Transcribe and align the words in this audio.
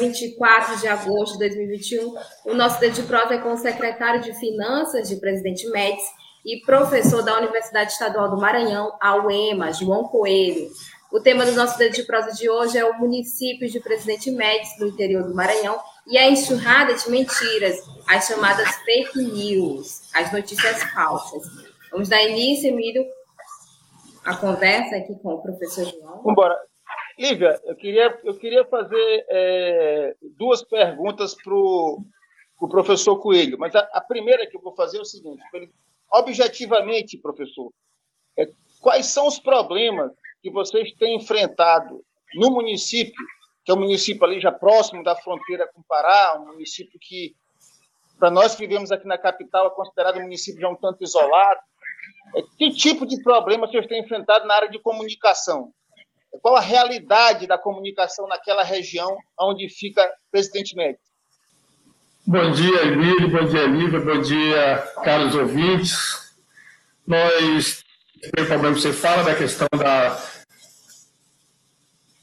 24 0.00 0.80
de 0.80 0.88
agosto 0.88 1.34
de 1.34 1.40
2021, 1.40 2.14
o 2.46 2.54
nosso 2.54 2.80
Dedo 2.80 2.94
de 2.94 3.02
Prosa 3.02 3.34
é 3.34 3.38
com 3.38 3.52
o 3.52 3.58
secretário 3.58 4.22
de 4.22 4.32
Finanças 4.32 5.08
de 5.08 5.16
Presidente 5.16 5.68
Médici 5.68 6.08
e 6.44 6.60
professor 6.62 7.22
da 7.22 7.36
Universidade 7.36 7.92
Estadual 7.92 8.30
do 8.30 8.38
Maranhão, 8.38 8.96
a 8.98 9.16
UEMA, 9.16 9.72
João 9.74 10.04
Coelho. 10.04 10.70
O 11.12 11.20
tema 11.20 11.44
do 11.44 11.52
nosso 11.52 11.76
Dedo 11.76 11.94
de 11.94 12.04
Prosa 12.04 12.32
de 12.32 12.48
hoje 12.48 12.78
é 12.78 12.84
o 12.84 12.98
município 12.98 13.68
de 13.68 13.78
Presidente 13.78 14.30
Médici, 14.30 14.80
no 14.80 14.86
interior 14.86 15.24
do 15.24 15.34
Maranhão, 15.34 15.78
e 16.06 16.16
a 16.16 16.30
enxurrada 16.30 16.94
de 16.94 17.10
mentiras, 17.10 17.76
as 18.08 18.26
chamadas 18.26 18.74
fake 18.76 19.18
news, 19.18 20.08
as 20.14 20.32
notícias 20.32 20.82
falsas. 20.94 21.42
Vamos 21.90 22.08
dar 22.08 22.22
início, 22.22 22.70
Emílio, 22.70 23.04
a 24.24 24.34
conversa 24.34 24.96
aqui 24.96 25.14
com 25.22 25.34
o 25.34 25.42
professor 25.42 25.84
João. 25.84 26.22
Vamos 26.22 26.32
embora. 26.32 26.69
Lívia, 27.20 27.60
eu 27.64 27.76
queria, 27.76 28.18
eu 28.24 28.38
queria 28.38 28.64
fazer 28.64 29.26
é, 29.28 30.16
duas 30.38 30.62
perguntas 30.62 31.34
para 31.34 31.52
o 31.52 32.02
pro 32.58 32.68
professor 32.68 33.18
Coelho, 33.18 33.58
mas 33.58 33.74
a, 33.74 33.80
a, 33.92 34.00
primeira 34.00 34.46
que 34.46 34.56
eu 34.56 34.60
vou 34.62 34.74
fazer 34.74 34.96
é 34.96 35.00
o 35.02 35.04
seguinte: 35.04 35.42
objetivamente, 36.10 37.18
professor, 37.18 37.70
é, 38.38 38.46
quais 38.80 39.06
são 39.06 39.26
os 39.26 39.38
problemas 39.38 40.10
que 40.42 40.50
vocês 40.50 40.94
têm 40.94 41.16
enfrentado 41.16 42.02
no 42.34 42.50
município, 42.50 43.22
que 43.66 43.70
é 43.70 43.74
um 43.74 43.80
município 43.80 44.24
ali 44.24 44.40
já 44.40 44.50
próximo 44.50 45.04
da 45.04 45.14
fronteira 45.14 45.70
com 45.74 45.82
o 45.82 45.84
Pará, 45.84 46.38
um 46.40 46.46
município 46.46 46.98
que, 46.98 47.34
para 48.18 48.30
nós 48.30 48.54
que 48.54 48.66
vivemos 48.66 48.90
aqui 48.90 49.06
na 49.06 49.18
capital, 49.18 49.66
é 49.66 49.70
considerado 49.70 50.18
um 50.18 50.22
município 50.22 50.58
já 50.58 50.70
um 50.70 50.76
tanto 50.76 51.04
isolado. 51.04 51.60
É, 52.34 52.42
que 52.56 52.70
tipo 52.70 53.04
de 53.04 53.22
problema 53.22 53.66
vocês 53.66 53.86
têm 53.86 54.00
enfrentado 54.00 54.46
na 54.46 54.54
área 54.54 54.70
de 54.70 54.78
comunicação? 54.78 55.70
Qual 56.38 56.56
a 56.56 56.60
realidade 56.60 57.46
da 57.46 57.58
comunicação 57.58 58.26
naquela 58.28 58.62
região 58.62 59.16
onde 59.38 59.68
fica 59.68 60.08
Presidente 60.30 60.76
Médici? 60.76 61.10
Bom 62.26 62.52
dia, 62.52 62.82
Emílio, 62.84 63.28
bom 63.28 63.44
dia, 63.46 63.66
Lívia, 63.66 64.00
bom 64.00 64.20
dia, 64.20 64.92
caros 65.02 65.34
ouvintes. 65.34 66.30
Nós, 67.06 67.82
tem 68.34 68.46
problema, 68.46 68.76
você 68.76 68.92
fala 68.92 69.24
da 69.24 69.34
questão 69.34 69.66
da, 69.76 70.16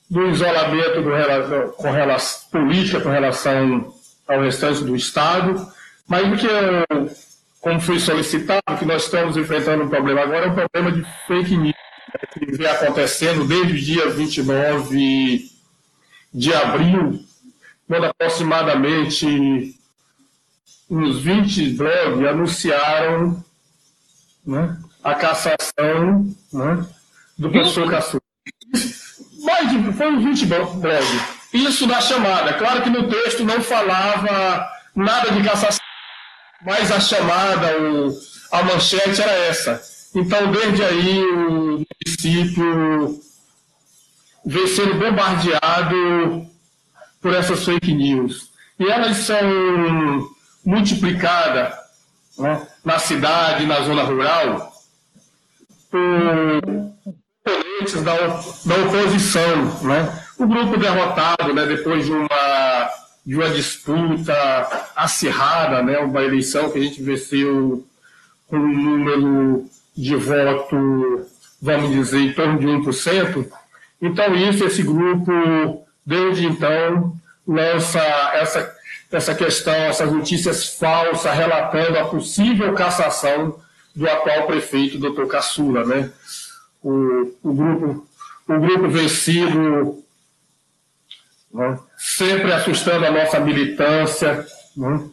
do 0.09 0.27
isolamento 0.27 1.01
do, 1.01 1.73
com 1.73 1.91
relação, 1.91 2.49
política 2.49 3.01
com 3.01 3.09
relação 3.09 3.93
ao 4.27 4.41
restante 4.41 4.83
do 4.83 4.95
Estado, 4.95 5.67
mas 6.07 6.25
o 6.25 6.37
que 6.37 6.47
eu, 6.47 7.11
como 7.59 7.81
foi 7.81 7.99
solicitado, 7.99 8.77
que 8.79 8.85
nós 8.85 9.03
estamos 9.03 9.35
enfrentando 9.35 9.83
um 9.83 9.89
problema 9.89 10.21
agora 10.21 10.45
é 10.45 10.49
um 10.49 10.55
problema 10.55 10.91
de 10.91 11.03
fake 11.27 11.57
news 11.57 11.86
que 12.25 12.51
vem 12.57 12.67
acontecendo 12.67 13.45
desde 13.45 13.73
o 13.73 13.79
dia 13.79 14.09
29 14.09 15.51
de 16.33 16.53
abril, 16.53 17.23
quando 17.87 18.05
aproximadamente 18.05 19.75
uns 20.89 21.19
20 21.19 21.73
blogs 21.73 22.27
anunciaram 22.27 23.43
né, 24.45 24.77
a 25.03 25.15
cassação 25.15 26.35
né, 26.53 26.85
do 27.37 27.49
professor 27.49 27.89
Caçu. 27.89 28.21
Mais 29.43 29.69
de, 29.69 29.93
foi 29.93 30.11
uns 30.11 30.23
20 30.23 30.45
blogs. 30.45 31.03
Isso 31.53 31.87
na 31.87 32.01
chamada. 32.01 32.53
Claro 32.53 32.81
que 32.81 32.89
no 32.89 33.09
texto 33.09 33.43
não 33.43 33.61
falava 33.61 34.69
nada 34.95 35.31
de 35.31 35.43
cassação, 35.43 35.85
mas 36.65 36.91
a 36.91 36.99
chamada, 36.99 37.79
o, 37.79 38.11
a 38.51 38.63
manchete 38.63 39.21
era 39.21 39.31
essa 39.31 39.97
então, 40.15 40.51
desde 40.51 40.83
aí, 40.83 41.23
o 41.23 41.66
município 41.77 43.21
vem 44.45 44.67
sendo 44.67 44.95
bombardeado 44.95 46.47
por 47.21 47.33
essas 47.33 47.63
fake 47.65 47.93
news. 47.93 48.51
E 48.79 48.85
elas 48.85 49.17
são 49.17 50.29
multiplicadas 50.65 51.73
né, 52.37 52.67
na 52.85 52.99
cidade, 52.99 53.65
na 53.65 53.81
zona 53.81 54.03
rural, 54.03 54.71
por 55.89 56.87
oponentes 57.45 58.01
da, 58.03 58.15
da 58.15 58.85
oposição. 58.85 59.81
Né? 59.81 60.23
O 60.37 60.47
grupo 60.47 60.77
derrotado, 60.77 61.53
né, 61.53 61.65
depois 61.65 62.05
de 62.05 62.11
uma, 62.11 62.89
de 63.25 63.35
uma 63.35 63.49
disputa 63.49 64.33
acirrada, 64.95 65.81
né, 65.81 65.97
uma 65.99 66.23
eleição 66.23 66.69
que 66.69 66.79
a 66.79 66.81
gente 66.81 67.01
venceu 67.01 67.85
com 68.47 68.57
um 68.57 68.77
número 68.77 69.65
de 69.95 70.15
voto, 70.15 71.25
vamos 71.67 71.91
dizer, 71.91 72.19
em 72.21 72.33
torno 72.33 72.57
de 72.57 72.65
1%. 72.65 73.45
Então, 74.01 74.33
isso, 74.35 74.63
esse 74.63 74.81
grupo, 74.83 75.85
desde 76.05 76.45
então, 76.45 77.13
lança 77.45 77.99
essa, 78.35 78.73
essa 79.11 79.35
questão, 79.35 79.73
essas 79.73 80.09
notícias 80.09 80.77
falsas 80.77 81.33
relatando 81.33 81.99
a 81.99 82.05
possível 82.05 82.73
cassação 82.73 83.59
do 83.93 84.07
atual 84.07 84.47
prefeito, 84.47 84.97
doutor 84.97 85.27
Caçula, 85.27 85.83
né? 85.83 86.09
O, 86.81 87.33
o, 87.43 87.53
grupo, 87.53 88.07
o 88.47 88.59
grupo 88.59 88.87
vencido, 88.87 90.01
né? 91.53 91.79
sempre 91.97 92.53
assustando 92.53 93.05
a 93.05 93.11
nossa 93.11 93.41
militância, 93.41 94.45
né? 94.75 95.09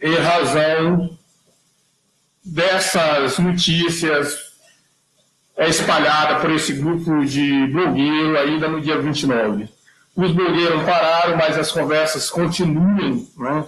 em 0.00 0.14
razão 0.16 1.18
dessas 2.44 3.38
notícias 3.38 4.43
é 5.56 5.68
espalhada 5.68 6.40
por 6.40 6.50
esse 6.50 6.72
grupo 6.72 7.24
de 7.24 7.66
blogueiros 7.68 8.36
ainda 8.36 8.68
no 8.68 8.80
dia 8.80 8.98
29. 8.98 9.68
Os 10.16 10.32
blogueiros 10.32 10.82
pararam, 10.84 11.36
mas 11.36 11.58
as 11.58 11.70
conversas 11.70 12.30
continuam, 12.30 13.26
né? 13.36 13.64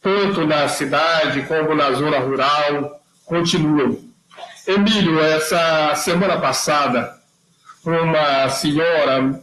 tanto 0.00 0.46
na 0.46 0.68
cidade 0.68 1.42
como 1.42 1.74
na 1.74 1.92
zona 1.92 2.18
rural, 2.18 3.00
continuam. 3.24 3.98
Emílio, 4.66 5.20
essa 5.20 5.94
semana 5.96 6.40
passada, 6.40 7.16
uma 7.84 8.48
senhora, 8.48 9.42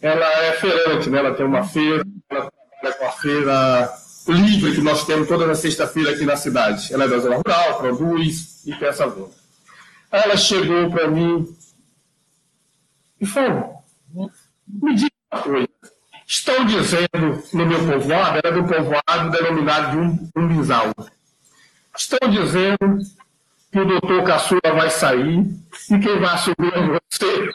ela 0.00 0.32
é 0.44 0.52
feirante, 0.52 1.10
né? 1.10 1.18
ela 1.18 1.34
tem 1.34 1.46
uma 1.46 1.64
feira, 1.64 2.04
ela 2.30 2.50
trabalha 2.80 2.98
com 2.98 3.06
a 3.06 3.12
feira 3.12 3.90
livre 4.28 4.74
que 4.74 4.80
nós 4.80 5.04
temos 5.04 5.26
toda 5.26 5.46
na 5.46 5.54
sexta-feira 5.54 6.12
aqui 6.12 6.24
na 6.24 6.36
cidade. 6.36 6.92
Ela 6.92 7.04
é 7.04 7.08
da 7.08 7.18
zona 7.18 7.36
rural, 7.36 7.78
produz 7.78 8.64
e 8.66 8.74
peça 8.74 9.06
venda. 9.08 9.39
Ela 10.10 10.36
chegou 10.36 10.90
para 10.90 11.08
mim 11.08 11.46
e 13.20 13.26
falou: 13.26 13.84
me 14.66 14.94
diga 14.94 15.10
uma 15.32 15.42
coisa. 15.42 15.68
Estão 16.26 16.64
dizendo 16.64 17.42
no 17.52 17.66
meu 17.66 17.78
povoado, 17.86 18.38
era 18.38 18.52
do 18.52 18.64
povoado 18.64 19.30
denominado 19.30 19.90
de 19.90 19.98
um, 19.98 20.30
umbizal. 20.36 20.92
Estão 21.96 22.30
dizendo 22.30 22.98
que 23.72 23.80
o 23.80 23.84
doutor 23.84 24.24
Caçula 24.24 24.60
vai 24.74 24.90
sair 24.90 25.44
e 25.90 25.98
quem 25.98 26.20
vai 26.20 26.34
assumir 26.34 26.72
é 26.72 27.00
você. 27.10 27.50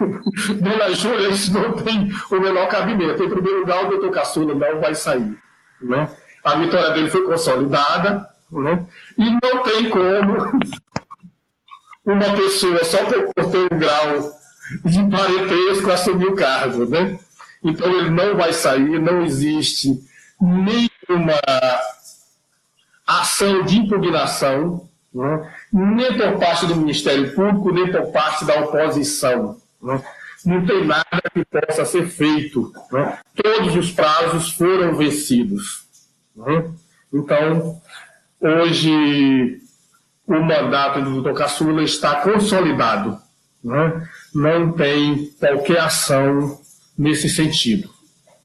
Dona 0.60 0.94
Júlia, 0.94 1.28
isso 1.28 1.52
não 1.52 1.72
tem 1.72 2.10
o 2.30 2.40
menor 2.40 2.68
cabimento. 2.68 3.22
Em 3.22 3.30
primeiro 3.30 3.60
lugar, 3.60 3.84
o 3.84 3.88
doutor 3.90 4.10
Caçula 4.10 4.54
não 4.54 4.80
vai 4.80 4.94
sair. 4.94 5.36
Né? 5.80 6.08
A 6.44 6.54
vitória 6.56 6.90
dele 6.90 7.10
foi 7.10 7.24
consolidada, 7.24 8.28
né? 8.50 8.86
e 9.18 9.30
não 9.30 9.62
tem 9.62 9.90
como 9.90 10.58
uma 12.04 12.36
pessoa 12.36 12.84
só 12.84 12.98
por 13.04 13.50
ter 13.50 13.72
um 13.72 13.78
grau 13.78 14.40
de 14.84 15.10
parentesco 15.10 15.90
assumir 15.90 16.26
o 16.26 16.34
cargo. 16.34 16.86
Né? 16.86 17.18
Então 17.62 17.90
ele 17.90 18.10
não 18.10 18.36
vai 18.36 18.52
sair, 18.52 19.00
não 19.00 19.22
existe 19.22 20.00
nenhuma 20.40 21.40
ação 23.06 23.62
de 23.64 23.78
impugnação, 23.78 24.88
né? 25.12 25.54
nem 25.72 26.16
por 26.16 26.38
parte 26.38 26.66
do 26.66 26.76
Ministério 26.76 27.34
Público, 27.34 27.72
nem 27.72 27.90
por 27.90 28.12
parte 28.12 28.44
da 28.44 28.60
oposição. 28.60 29.60
Né? 29.82 30.02
não 30.44 30.64
tem 30.64 30.84
nada 30.84 31.22
que 31.32 31.44
possa 31.44 31.84
ser 31.84 32.06
feito. 32.08 32.72
Né? 32.90 33.18
Todos 33.34 33.76
os 33.76 33.90
prazos 33.92 34.52
foram 34.52 34.94
vencidos. 34.94 35.84
Né? 36.34 36.70
Então, 37.12 37.80
hoje, 38.40 39.60
o 40.36 40.44
mandato 40.44 41.02
do 41.02 41.10
doutor 41.14 41.34
Caçula 41.34 41.82
está 41.82 42.16
consolidado. 42.16 43.18
né, 43.62 44.08
não 44.32 44.72
tem 44.72 45.26
qualquer 45.38 45.80
ação 45.80 46.58
nesse 46.96 47.28
sentido. 47.28 47.90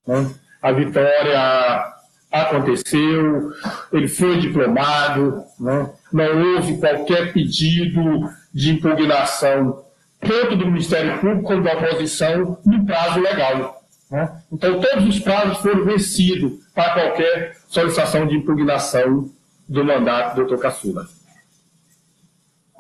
Né? 0.06 0.30
A 0.62 0.72
vitória 0.72 1.94
aconteceu, 2.32 3.52
ele 3.94 4.08
foi 4.08 4.40
diplomado, 4.40 5.44
né? 5.60 5.90
não 6.12 6.56
houve 6.56 6.78
qualquer 6.78 7.32
pedido 7.32 8.30
de 8.52 8.72
impugnação, 8.72 9.86
tanto 10.20 10.58
do 10.58 10.66
Ministério 10.66 11.20
Público 11.20 11.44
como 11.44 11.64
da 11.64 11.74
oposição, 11.74 12.58
no 12.66 12.86
prazo 12.86 13.20
legal. 13.20 13.82
Né? 14.10 14.42
Então, 14.52 14.82
todos 14.82 15.08
os 15.08 15.20
prazos 15.20 15.60
foram 15.60 15.86
vencidos 15.86 16.54
para 16.74 16.94
qualquer 16.94 17.58
solicitação 17.68 18.26
de 18.26 18.36
impugnação 18.36 19.30
do 19.70 19.86
mandato 19.86 20.36
do 20.36 20.42
doutor 20.42 20.60
Caçula. 20.60 21.08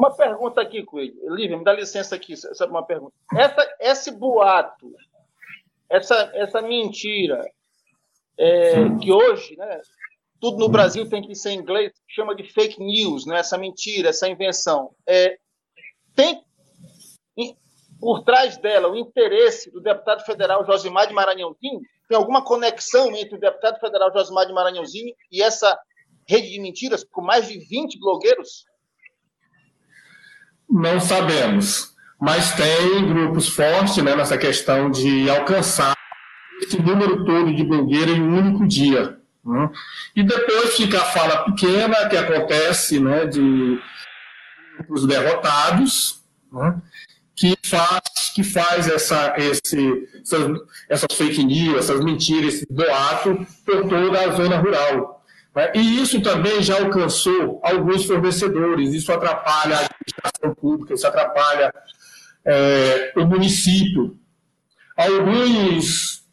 Uma 0.05 0.15
pergunta 0.15 0.61
aqui, 0.61 0.83
Coelho. 0.83 1.15
Lívia, 1.33 1.57
me 1.57 1.63
dá 1.63 1.73
licença 1.73 2.15
aqui, 2.15 2.35
é 2.35 2.65
uma 2.65 2.85
pergunta. 2.85 3.11
Essa, 3.35 3.75
esse 3.79 4.11
boato, 4.11 4.93
essa, 5.89 6.31
essa 6.35 6.61
mentira, 6.61 7.43
é, 8.37 8.87
que 9.01 9.11
hoje, 9.11 9.55
né, 9.57 9.81
tudo 10.39 10.59
no 10.59 10.69
Brasil 10.69 11.09
tem 11.09 11.23
que 11.23 11.33
ser 11.33 11.51
em 11.51 11.57
inglês, 11.57 11.91
chama 12.07 12.35
de 12.35 12.43
fake 12.43 12.79
news, 12.79 13.25
né, 13.25 13.39
essa 13.39 13.57
mentira, 13.57 14.09
essa 14.09 14.29
invenção. 14.29 14.91
É, 15.07 15.39
tem 16.15 16.39
por 17.99 18.23
trás 18.23 18.57
dela 18.57 18.87
o 18.87 18.95
interesse 18.95 19.71
do 19.71 19.81
deputado 19.81 20.23
federal 20.23 20.63
Josimar 20.67 21.07
de 21.07 21.15
Maranhãozinho? 21.15 21.81
Tem 22.07 22.15
alguma 22.15 22.43
conexão 22.43 23.15
entre 23.15 23.37
o 23.37 23.39
deputado 23.39 23.79
federal 23.79 24.13
Josimar 24.13 24.45
de 24.45 24.53
Maranhãozinho 24.53 25.15
e 25.31 25.41
essa 25.41 25.75
rede 26.27 26.51
de 26.51 26.59
mentiras 26.59 27.03
com 27.03 27.23
mais 27.23 27.47
de 27.47 27.57
20 27.57 27.97
blogueiros? 27.99 28.65
Não 30.69 30.99
sabemos, 30.99 31.95
mas 32.19 32.53
tem 32.53 33.07
grupos 33.07 33.49
fortes 33.49 33.97
né, 33.97 34.15
nessa 34.15 34.37
questão 34.37 34.89
de 34.89 35.29
alcançar 35.29 35.95
esse 36.61 36.81
número 36.81 37.25
todo 37.25 37.53
de 37.53 37.63
blogueiros 37.63 38.15
em 38.15 38.21
um 38.21 38.37
único 38.37 38.67
dia. 38.67 39.19
Né? 39.45 39.69
E 40.15 40.23
depois 40.23 40.75
fica 40.75 40.97
a 40.97 41.05
fala 41.05 41.43
pequena 41.45 42.09
que 42.09 42.17
acontece 42.17 42.99
né, 42.99 43.25
de 43.25 43.79
os 44.89 45.05
derrotados, 45.05 46.23
né, 46.51 46.81
que 47.35 47.55
faz, 47.63 48.01
que 48.33 48.43
faz 48.43 48.87
essa, 48.87 49.35
esse, 49.37 50.09
essas, 50.21 50.61
essas 50.89 51.17
fake 51.17 51.43
news, 51.43 51.77
essas 51.77 52.03
mentiras, 52.03 52.55
esse 52.55 52.67
boato 52.69 53.45
por 53.65 53.87
toda 53.87 54.19
a 54.19 54.31
zona 54.31 54.57
rural. 54.57 55.14
Né? 55.55 55.71
E 55.73 56.01
isso 56.01 56.21
também 56.21 56.61
já 56.61 56.77
alcançou 56.77 57.61
alguns 57.63 58.05
fornecedores, 58.05 58.93
isso 58.93 59.11
atrapalha 59.11 59.77
a 59.77 59.85
administração 59.85 60.53
pública, 60.53 60.93
isso 60.93 61.07
atrapalha 61.07 61.73
é, 62.43 63.13
o 63.15 63.25
município. 63.25 64.17
Alguns 64.97 66.23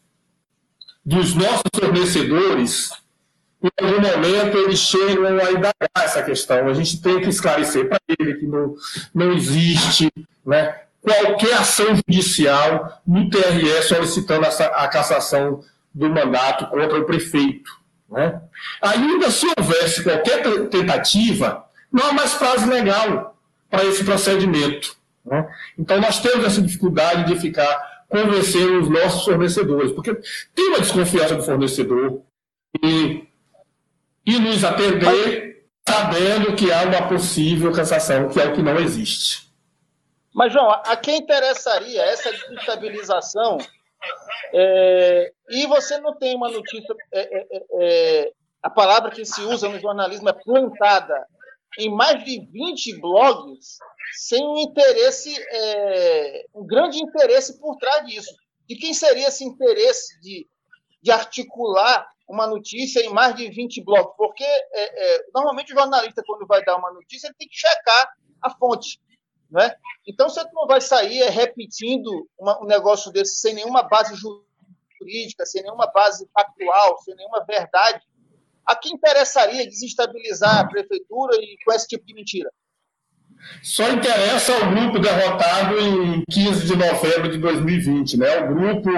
dos 1.05 1.33
nossos 1.35 1.63
fornecedores, 1.75 2.91
em 3.61 3.69
algum 3.81 4.01
momento, 4.01 4.57
eles 4.57 4.79
chegam 4.79 5.25
a 5.25 5.51
indagar 5.51 5.73
essa 5.97 6.21
questão. 6.21 6.67
A 6.67 6.73
gente 6.73 7.01
tem 7.01 7.21
que 7.21 7.29
esclarecer 7.29 7.87
para 7.87 7.99
ele 8.19 8.35
que 8.35 8.45
não, 8.45 8.75
não 9.13 9.31
existe 9.31 10.11
né, 10.45 10.81
qualquer 11.01 11.53
ação 11.53 11.95
judicial 11.95 13.01
no 13.05 13.29
TRE 13.29 13.83
solicitando 13.83 14.45
a, 14.45 14.49
a 14.83 14.87
cassação 14.87 15.61
do 15.93 16.09
mandato 16.09 16.67
contra 16.67 16.99
o 16.99 17.05
prefeito. 17.05 17.82
Né? 18.13 18.41
Ainda 18.81 19.31
se 19.31 19.47
houvesse 19.57 20.03
qualquer 20.03 20.43
tentativa, 20.69 21.65
não 21.91 22.05
há 22.05 22.13
mais 22.13 22.33
prazo 22.35 22.69
legal 22.69 23.35
para 23.69 23.83
esse 23.85 24.03
procedimento. 24.03 24.95
Né? 25.25 25.51
Então, 25.77 25.99
nós 25.99 26.19
temos 26.19 26.45
essa 26.45 26.61
dificuldade 26.61 27.25
de 27.25 27.39
ficar 27.39 28.05
convencendo 28.07 28.81
os 28.81 28.89
nossos 28.89 29.25
fornecedores, 29.25 29.91
porque 29.91 30.13
tem 30.53 30.67
uma 30.69 30.79
desconfiança 30.79 31.35
do 31.35 31.43
fornecedor 31.43 32.21
e, 32.83 33.27
e 34.25 34.39
nos 34.39 34.63
atender 34.63 35.65
sabendo 35.87 36.55
que 36.55 36.71
há 36.71 36.83
uma 36.83 37.07
possível 37.07 37.71
cassação, 37.71 38.29
que 38.29 38.39
é 38.39 38.45
o 38.45 38.53
que 38.53 38.61
não 38.61 38.77
existe. 38.77 39.51
Mas, 40.33 40.53
João, 40.53 40.69
a 40.71 40.95
quem 40.95 41.17
interessaria 41.17 42.03
essa 42.03 42.31
desestabilização 42.31 43.57
é, 44.53 45.31
e 45.49 45.65
você 45.67 45.97
não 45.99 46.17
tem 46.17 46.35
uma 46.35 46.49
notícia. 46.49 46.95
É, 47.11 47.19
é, 47.21 47.47
é, 47.51 47.65
é, 47.79 48.31
a 48.61 48.69
palavra 48.69 49.11
que 49.11 49.25
se 49.25 49.41
usa 49.41 49.67
no 49.67 49.79
jornalismo 49.79 50.29
é 50.29 50.33
plantada 50.33 51.27
em 51.77 51.89
mais 51.93 52.23
de 52.23 52.39
20 52.39 52.99
blogs, 52.99 53.77
sem 54.13 54.45
um 54.45 54.57
interesse, 54.57 55.35
é, 55.49 56.45
um 56.53 56.65
grande 56.65 56.99
interesse 56.99 57.59
por 57.59 57.77
trás 57.77 58.05
disso. 58.05 58.33
De 58.67 58.75
quem 58.75 58.93
seria 58.93 59.27
esse 59.27 59.43
interesse 59.43 60.19
de, 60.21 60.47
de 61.01 61.11
articular 61.11 62.07
uma 62.29 62.47
notícia 62.47 63.01
em 63.01 63.09
mais 63.09 63.35
de 63.35 63.49
20 63.49 63.83
blogs? 63.83 64.15
Porque 64.15 64.45
normalmente 65.33 65.73
o 65.73 65.77
jornalista, 65.77 66.23
quando 66.25 66.47
vai 66.47 66.63
dar 66.63 66.77
uma 66.77 66.91
notícia, 66.91 67.27
ele 67.27 67.35
tem 67.37 67.47
que 67.49 67.57
checar 67.57 68.13
a 68.41 68.49
fonte. 68.51 68.99
Né? 69.53 69.71
Então, 70.07 70.27
você 70.27 70.43
não 70.51 70.65
vai 70.65 70.81
sair 70.81 71.29
repetindo 71.29 72.27
uma, 72.39 72.59
um 72.63 72.65
negócio 72.65 73.11
desse 73.11 73.35
sem 73.35 73.53
nenhuma 73.53 73.83
base 73.83 74.15
jurídica, 74.15 74.52
sem 75.45 75.61
nenhuma 75.63 75.87
base 75.87 76.27
factual, 76.33 76.97
sem 76.99 77.15
nenhuma 77.15 77.43
verdade. 77.45 78.01
A 78.65 78.75
quem 78.75 78.93
interessaria 78.93 79.67
desestabilizar 79.67 80.59
a 80.59 80.67
prefeitura 80.67 81.35
e 81.35 81.57
com 81.65 81.73
esse 81.73 81.87
tipo 81.87 82.05
de 82.05 82.13
mentira? 82.13 82.49
Só 83.61 83.89
interessa 83.91 84.53
ao 84.53 84.69
grupo 84.71 84.99
derrotado 84.99 85.77
em 85.79 86.23
15 86.31 86.65
de 86.65 86.75
novembro 86.77 87.29
de 87.29 87.37
2020, 87.37 88.17
né? 88.17 88.39
O 88.39 88.55
grupo 88.55 88.89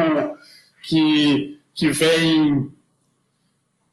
que, 0.83 1.59
que 1.73 1.89
vem 1.89 2.71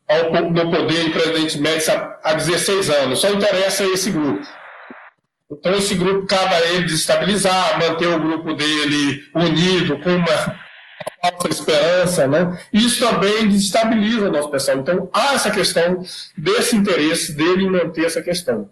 ao, 0.09 0.51
no 0.51 0.71
poder 0.71 1.13
presidente 1.13 1.59
Médici 1.59 1.91
há, 1.91 2.19
há 2.23 2.35
16 2.35 2.91
anos. 2.91 3.21
Só 3.21 3.31
interessa 3.31 3.85
esse 3.85 4.11
grupo. 4.11 4.47
Então, 5.51 5.75
esse 5.75 5.95
grupo 5.95 6.27
cabe 6.27 6.55
a 6.55 6.73
ele 6.73 6.85
desestabilizar, 6.85 7.79
manter 7.79 8.09
o 8.09 8.21
grupo 8.21 8.55
dele 8.55 9.23
unido, 9.35 9.99
com 10.01 10.11
uma 10.11 10.61
falsa 11.23 11.49
esperança, 11.49 12.27
né? 12.27 12.59
Isso 12.73 13.07
também 13.07 13.49
desestabiliza 13.49 14.29
o 14.29 14.33
nosso 14.33 14.51
pessoal. 14.51 14.79
Então, 14.79 15.09
há 15.13 15.35
essa 15.35 15.51
questão 15.51 16.03
desse 16.37 16.75
interesse 16.75 17.33
dele 17.33 17.65
em 17.65 17.71
manter 17.71 18.07
essa 18.07 18.21
questão. 18.21 18.69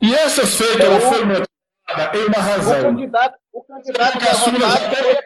E 0.00 0.14
essas 0.14 0.56
feitas 0.56 0.88
não 0.88 1.00
foram 1.00 1.26
motivadas 1.26 1.48
em 2.14 2.24
uma 2.26 2.38
razão. 2.38 2.80
O 2.80 2.82
candidato, 2.84 3.38
o 3.52 3.62
candidato 3.62 4.18
derrotado 4.18 4.96
foi, 4.96 5.18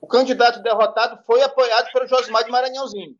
o 0.00 0.06
candidato 0.06 0.62
derrotado 0.62 1.18
foi 1.26 1.42
apoiado 1.42 1.92
pelo 1.92 2.06
Josimar 2.06 2.44
de 2.44 2.50
Maranhãozinho. 2.50 3.14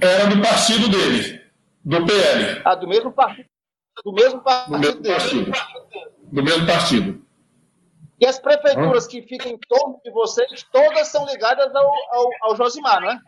Era 0.00 0.26
do 0.26 0.40
partido 0.40 0.88
dele. 0.88 1.40
Do 1.82 2.06
PL. 2.06 2.62
Ah, 2.64 2.74
do 2.74 2.86
mesmo 2.86 3.10
partido. 3.10 3.48
Do 4.04 4.12
mesmo 4.12 4.40
partido. 4.40 4.72
Do 4.72 4.78
mesmo 4.78 5.02
partido. 5.02 5.52
Do 6.30 6.42
mesmo 6.42 6.66
partido. 6.66 7.29
E 8.20 8.26
as 8.26 8.38
prefeituras 8.38 9.06
que 9.06 9.22
ficam 9.22 9.50
em 9.50 9.58
torno 9.58 9.98
de 10.04 10.10
vocês, 10.10 10.62
todas 10.70 11.08
são 11.08 11.24
ligadas 11.24 11.74
ao, 11.74 11.90
ao, 12.10 12.30
ao 12.42 12.56
Josimar, 12.56 13.00
não 13.00 13.10
é? 13.10 13.18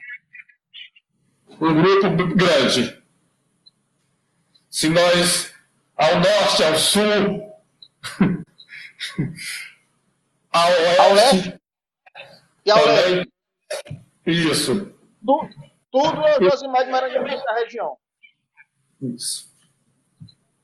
Um 1.58 1.82
grupo 1.82 2.34
grande. 2.37 3.02
Se 4.68 4.90
nós, 4.90 5.54
ao 5.96 6.16
norte, 6.16 6.64
ao 6.64 6.76
sul, 6.76 7.02
ao 10.52 10.68
oeste, 10.68 11.00
ao 11.00 11.14
leste 11.14 11.61
e 12.66 12.70
ao 12.70 12.84
leste. 12.84 13.32
Isso. 14.26 14.94
Tudo, 15.25 15.49
tudo 15.90 16.26
é 16.26 16.38
o 16.38 16.50
Josimar 16.50 16.84
de 16.84 16.90
Maranhão 16.90 17.25
da 17.25 17.54
região. 17.54 17.96
Isso. 19.00 19.50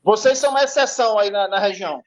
Vocês 0.03 0.37
são 0.37 0.51
uma 0.51 0.63
exceção 0.63 1.17
aí 1.17 1.31
na, 1.31 1.47
na 1.47 1.59
região. 1.59 2.03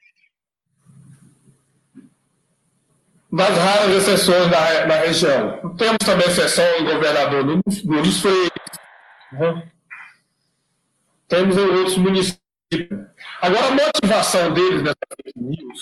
Das 3.33 3.57
raras 3.57 3.95
exceções 3.95 4.47
da, 4.47 4.85
da 4.85 4.95
região. 4.97 5.75
Temos 5.75 5.97
também 6.05 6.27
exceção 6.27 6.65
em 6.77 6.85
governador 6.85 7.43
Nunes 7.43 8.21
Freire. 8.21 8.51
Uhum. 9.31 9.63
Temos 11.27 11.57
em 11.57 11.65
outros 11.65 11.97
municípios. 11.97 12.39
Agora, 13.41 13.69
a 13.69 13.71
motivação 13.71 14.53
deles 14.53 14.83
nessa 14.83 14.97
fake 15.25 15.39
news 15.39 15.81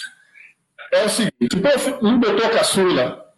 é 0.94 1.04
o 1.04 1.10
seguinte: 1.10 1.58
o 2.02 2.18
doutor 2.20 2.52
Caçula, 2.52 3.34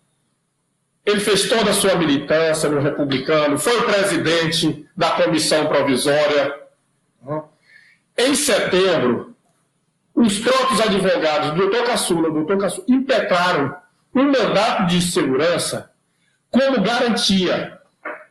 ele 1.04 1.20
fez 1.20 1.50
toda 1.50 1.72
a 1.72 1.74
sua 1.74 1.96
militância 1.96 2.70
no 2.70 2.82
republicano, 2.82 3.58
foi 3.58 3.82
presidente 3.82 4.88
da 4.96 5.10
comissão 5.10 5.66
provisória 5.66 6.54
em 8.16 8.36
setembro, 8.36 9.36
os 10.14 10.38
próprios 10.38 10.82
advogados, 10.82 11.50
o 11.50 11.56
doutor 11.56 11.84
Caçula, 11.84 12.30
o 12.30 12.34
doutor 12.34 12.60
Caçula, 12.60 12.86
impetraram 12.88 13.82
um 14.16 14.24
mandato 14.26 14.88
de 14.88 15.02
segurança 15.02 15.92
como 16.50 16.82
garantia, 16.82 17.80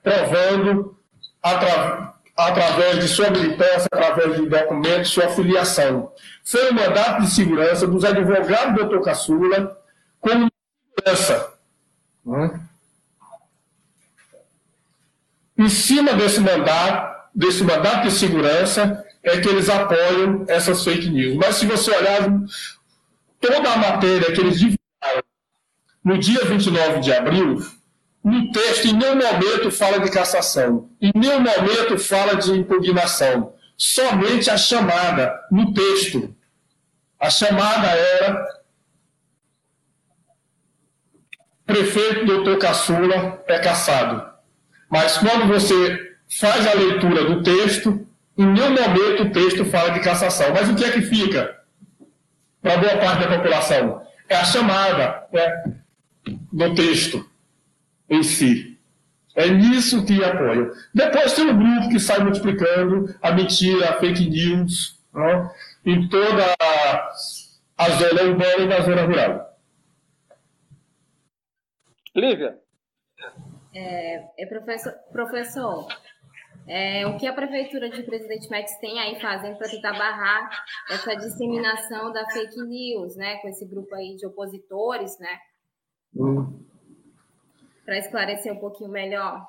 provando 0.02 0.96
atra, 1.42 2.14
através 2.36 3.00
de 3.00 3.08
sua 3.08 3.30
militância, 3.30 3.88
através 3.92 4.36
de 4.36 4.48
documentos, 4.48 5.10
sua 5.10 5.28
filiação. 5.30 6.12
foi 6.44 6.70
o 6.70 6.74
mandato 6.74 7.22
de 7.22 7.30
segurança 7.30 7.86
dos 7.86 8.04
advogados 8.04 8.74
do 8.74 8.80
doutor 8.80 9.02
Caçula 9.02 9.76
como 10.20 10.48
segurança. 10.96 11.52
Né? 12.24 12.60
Em 15.58 15.68
cima 15.68 16.14
desse 16.14 16.40
mandato, 16.40 17.30
desse 17.34 17.64
mandato 17.64 18.04
de 18.04 18.12
segurança, 18.12 19.04
é 19.22 19.40
que 19.40 19.48
eles 19.48 19.68
apoiam 19.68 20.44
essas 20.48 20.82
fake 20.84 21.10
news. 21.10 21.36
Mas 21.36 21.56
se 21.56 21.66
você 21.66 21.90
olhar 21.90 22.28
toda 23.40 23.72
a 23.72 23.76
matéria 23.76 24.32
que 24.32 24.40
eles 24.40 24.58
divulgaram 24.58 25.22
no 26.04 26.18
dia 26.18 26.44
29 26.44 27.00
de 27.00 27.12
abril, 27.12 27.58
no 28.24 28.52
texto 28.52 28.86
em 28.86 28.92
nenhum 28.92 29.16
momento 29.16 29.70
fala 29.70 29.98
de 30.00 30.10
cassação, 30.10 30.88
em 31.00 31.12
nenhum 31.14 31.40
momento 31.40 31.98
fala 31.98 32.36
de 32.36 32.52
impugnação, 32.52 33.54
somente 33.76 34.50
a 34.50 34.56
chamada 34.56 35.34
no 35.50 35.72
texto. 35.72 36.34
A 37.18 37.30
chamada 37.30 37.88
era 37.88 38.62
prefeito 41.64 42.26
doutor 42.26 42.58
Caçula 42.58 43.42
é 43.46 43.58
caçado. 43.58 44.30
Mas 44.90 45.16
quando 45.18 45.46
você 45.46 46.16
faz 46.38 46.66
a 46.66 46.74
leitura 46.74 47.24
do 47.24 47.42
texto, 47.42 48.06
em 48.36 48.46
nenhum 48.46 48.70
momento 48.70 49.24
o 49.24 49.32
texto 49.32 49.64
fala 49.64 49.90
de 49.90 50.00
cassação. 50.00 50.52
Mas 50.52 50.68
o 50.68 50.74
que 50.74 50.84
é 50.84 50.90
que 50.90 51.02
fica 51.02 51.58
para 52.60 52.76
boa 52.76 52.96
parte 52.98 53.26
da 53.26 53.36
população? 53.36 54.02
É 54.28 54.36
a 54.36 54.44
chamada 54.44 55.26
né, 55.32 55.74
no 56.52 56.74
texto 56.74 57.28
em 58.08 58.22
si. 58.22 58.78
É 59.34 59.48
nisso 59.48 60.04
que 60.04 60.22
apoio. 60.22 60.72
Depois 60.94 61.32
tem 61.34 61.46
um 61.46 61.58
grupo 61.58 61.88
que 61.88 61.98
sai 61.98 62.20
multiplicando 62.20 63.14
a 63.22 63.32
mentira, 63.32 63.90
a 63.90 63.98
fake 63.98 64.28
news, 64.28 65.00
né, 65.12 65.50
em 65.86 66.08
toda 66.08 66.54
a 67.78 67.90
zona 67.90 68.22
urbana 68.22 68.58
e 68.58 68.66
na 68.66 68.80
zona 68.80 69.02
rural. 69.06 69.58
Lívia. 72.14 72.58
É, 73.74 74.42
é 74.42 74.46
professor, 74.46 74.92
professor 75.10 75.86
é, 76.68 77.06
o 77.06 77.16
que 77.16 77.26
a 77.26 77.32
prefeitura 77.32 77.90
de 77.90 78.02
Presidente 78.02 78.48
Médici 78.48 78.80
tem 78.80 78.98
aí 79.00 79.18
fazendo 79.20 79.56
para 79.56 79.68
tentar 79.68 79.92
barrar 79.92 80.64
essa 80.90 81.14
disseminação 81.16 82.12
da 82.12 82.24
fake 82.30 82.62
news, 82.62 83.16
né, 83.16 83.36
com 83.38 83.48
esse 83.48 83.66
grupo 83.66 83.94
aí 83.94 84.16
de 84.16 84.26
opositores, 84.26 85.18
né? 85.18 85.38
Hum. 86.16 86.52
Para 87.84 87.98
esclarecer 87.98 88.52
um 88.52 88.56
pouquinho 88.56 88.90
melhor. 88.90 89.46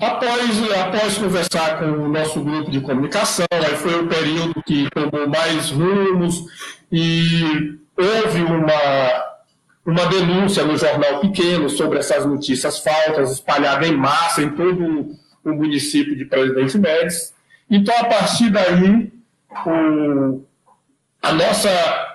Após, 0.00 0.72
após 0.72 1.18
conversar 1.18 1.78
com 1.78 1.84
o 1.84 2.08
nosso 2.08 2.42
grupo 2.42 2.70
de 2.70 2.80
comunicação, 2.80 3.46
aí 3.52 3.76
foi 3.76 4.02
o 4.02 4.08
período 4.08 4.62
que 4.62 4.88
tomou 4.90 5.28
mais 5.28 5.70
rumos 5.70 6.44
e 6.90 7.78
houve 7.96 8.42
uma, 8.42 9.24
uma 9.84 10.06
denúncia 10.06 10.64
no 10.64 10.76
jornal 10.76 11.20
pequeno 11.20 11.68
sobre 11.68 11.98
essas 11.98 12.24
notícias 12.24 12.78
falsas 12.78 13.32
espalhadas 13.32 13.88
em 13.88 13.96
massa 13.96 14.42
em 14.42 14.50
todo 14.50 15.16
o 15.44 15.52
município 15.52 16.16
de 16.16 16.24
Presidente 16.24 16.78
Médici. 16.78 17.34
Então, 17.68 17.94
a 17.98 18.04
partir 18.04 18.50
daí, 18.50 19.12
o, 19.66 20.42
a, 21.22 21.32
nossa, 21.32 22.09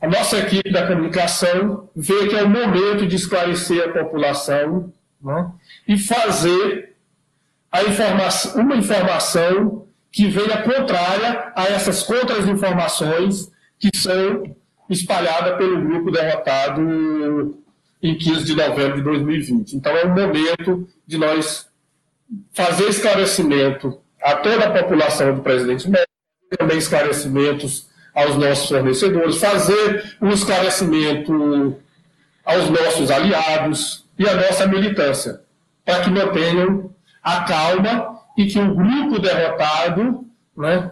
a 0.00 0.06
nossa 0.06 0.38
equipe 0.38 0.70
da 0.70 0.86
comunicação 0.86 1.88
vê 1.94 2.28
que 2.28 2.36
é 2.36 2.42
o 2.42 2.48
momento 2.48 3.06
de 3.06 3.16
esclarecer 3.16 3.88
a 3.88 3.92
população 3.92 4.92
né, 5.20 5.52
e 5.86 5.98
fazer 5.98 6.94
uma 8.54 8.76
informação 8.76 9.86
que 10.10 10.28
venha 10.28 10.62
contrária 10.62 11.52
a 11.54 11.64
essas 11.64 12.02
contra-informações 12.02 13.50
que 13.78 13.90
são 13.96 14.56
espalhadas 14.88 15.56
pelo 15.58 15.82
grupo 15.82 16.10
derrotado 16.10 17.62
em 18.02 18.16
15 18.16 18.44
de 18.44 18.54
novembro 18.54 18.96
de 18.96 19.02
2020. 19.02 19.74
Então, 19.74 19.94
é 19.96 20.04
o 20.04 20.14
momento 20.14 20.88
de 21.06 21.18
nós 21.18 21.68
fazer 22.52 22.88
esclarecimento 22.88 24.00
a 24.22 24.36
toda 24.36 24.66
a 24.66 24.82
população 24.82 25.34
do 25.34 25.42
presidente 25.42 25.88
Médici, 25.88 26.08
também 26.56 26.78
esclarecimentos 26.78 27.87
aos 28.14 28.36
nossos 28.36 28.68
fornecedores, 28.68 29.38
fazer 29.38 30.16
um 30.20 30.30
esclarecimento 30.30 31.76
aos 32.44 32.70
nossos 32.70 33.10
aliados 33.10 34.04
e 34.18 34.28
à 34.28 34.34
nossa 34.34 34.66
militância, 34.66 35.40
para 35.84 36.00
que 36.00 36.10
mantenham 36.10 36.90
a 37.22 37.42
calma 37.42 38.20
e 38.36 38.46
que 38.46 38.58
o 38.58 38.74
grupo 38.74 39.18
derrotado 39.18 40.24
né, 40.56 40.90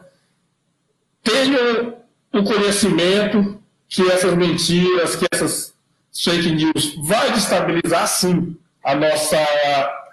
tenha 1.22 1.94
o 2.32 2.44
conhecimento 2.44 3.60
que 3.88 4.02
essas 4.10 4.34
mentiras, 4.34 5.16
que 5.16 5.26
essas 5.32 5.74
fake 6.12 6.52
news 6.52 6.96
vai 7.06 7.32
destabilizar 7.32 8.06
sim 8.08 8.56
a 8.82 8.94
nossa 8.94 9.36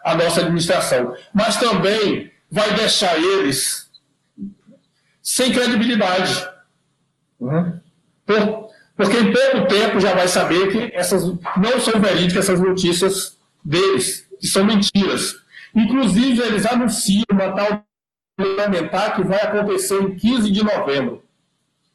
a 0.03 0.15
nossa 0.15 0.41
administração, 0.41 1.15
mas 1.33 1.55
também 1.55 2.29
vai 2.51 2.73
deixar 2.73 3.17
eles 3.17 3.89
sem 5.21 5.51
credibilidade. 5.53 6.45
Por, 8.25 8.69
porque 8.95 9.17
em 9.17 9.33
pouco 9.33 9.67
tempo 9.67 9.99
já 9.99 10.13
vai 10.13 10.27
saber 10.27 10.71
que 10.71 10.95
essas 10.95 11.23
não 11.57 11.79
são 11.79 11.99
verídicas 11.99 12.49
essas 12.49 12.59
notícias 12.59 13.37
deles, 13.63 14.27
que 14.39 14.47
são 14.47 14.63
mentiras. 14.63 15.35
Inclusive, 15.75 16.41
eles 16.41 16.65
anunciam 16.65 17.25
uma 17.31 17.51
tal 17.51 17.83
parlamentar 18.37 19.15
que 19.15 19.23
vai 19.23 19.41
acontecer 19.41 20.01
em 20.01 20.15
15 20.15 20.51
de 20.51 20.63
novembro. 20.63 21.23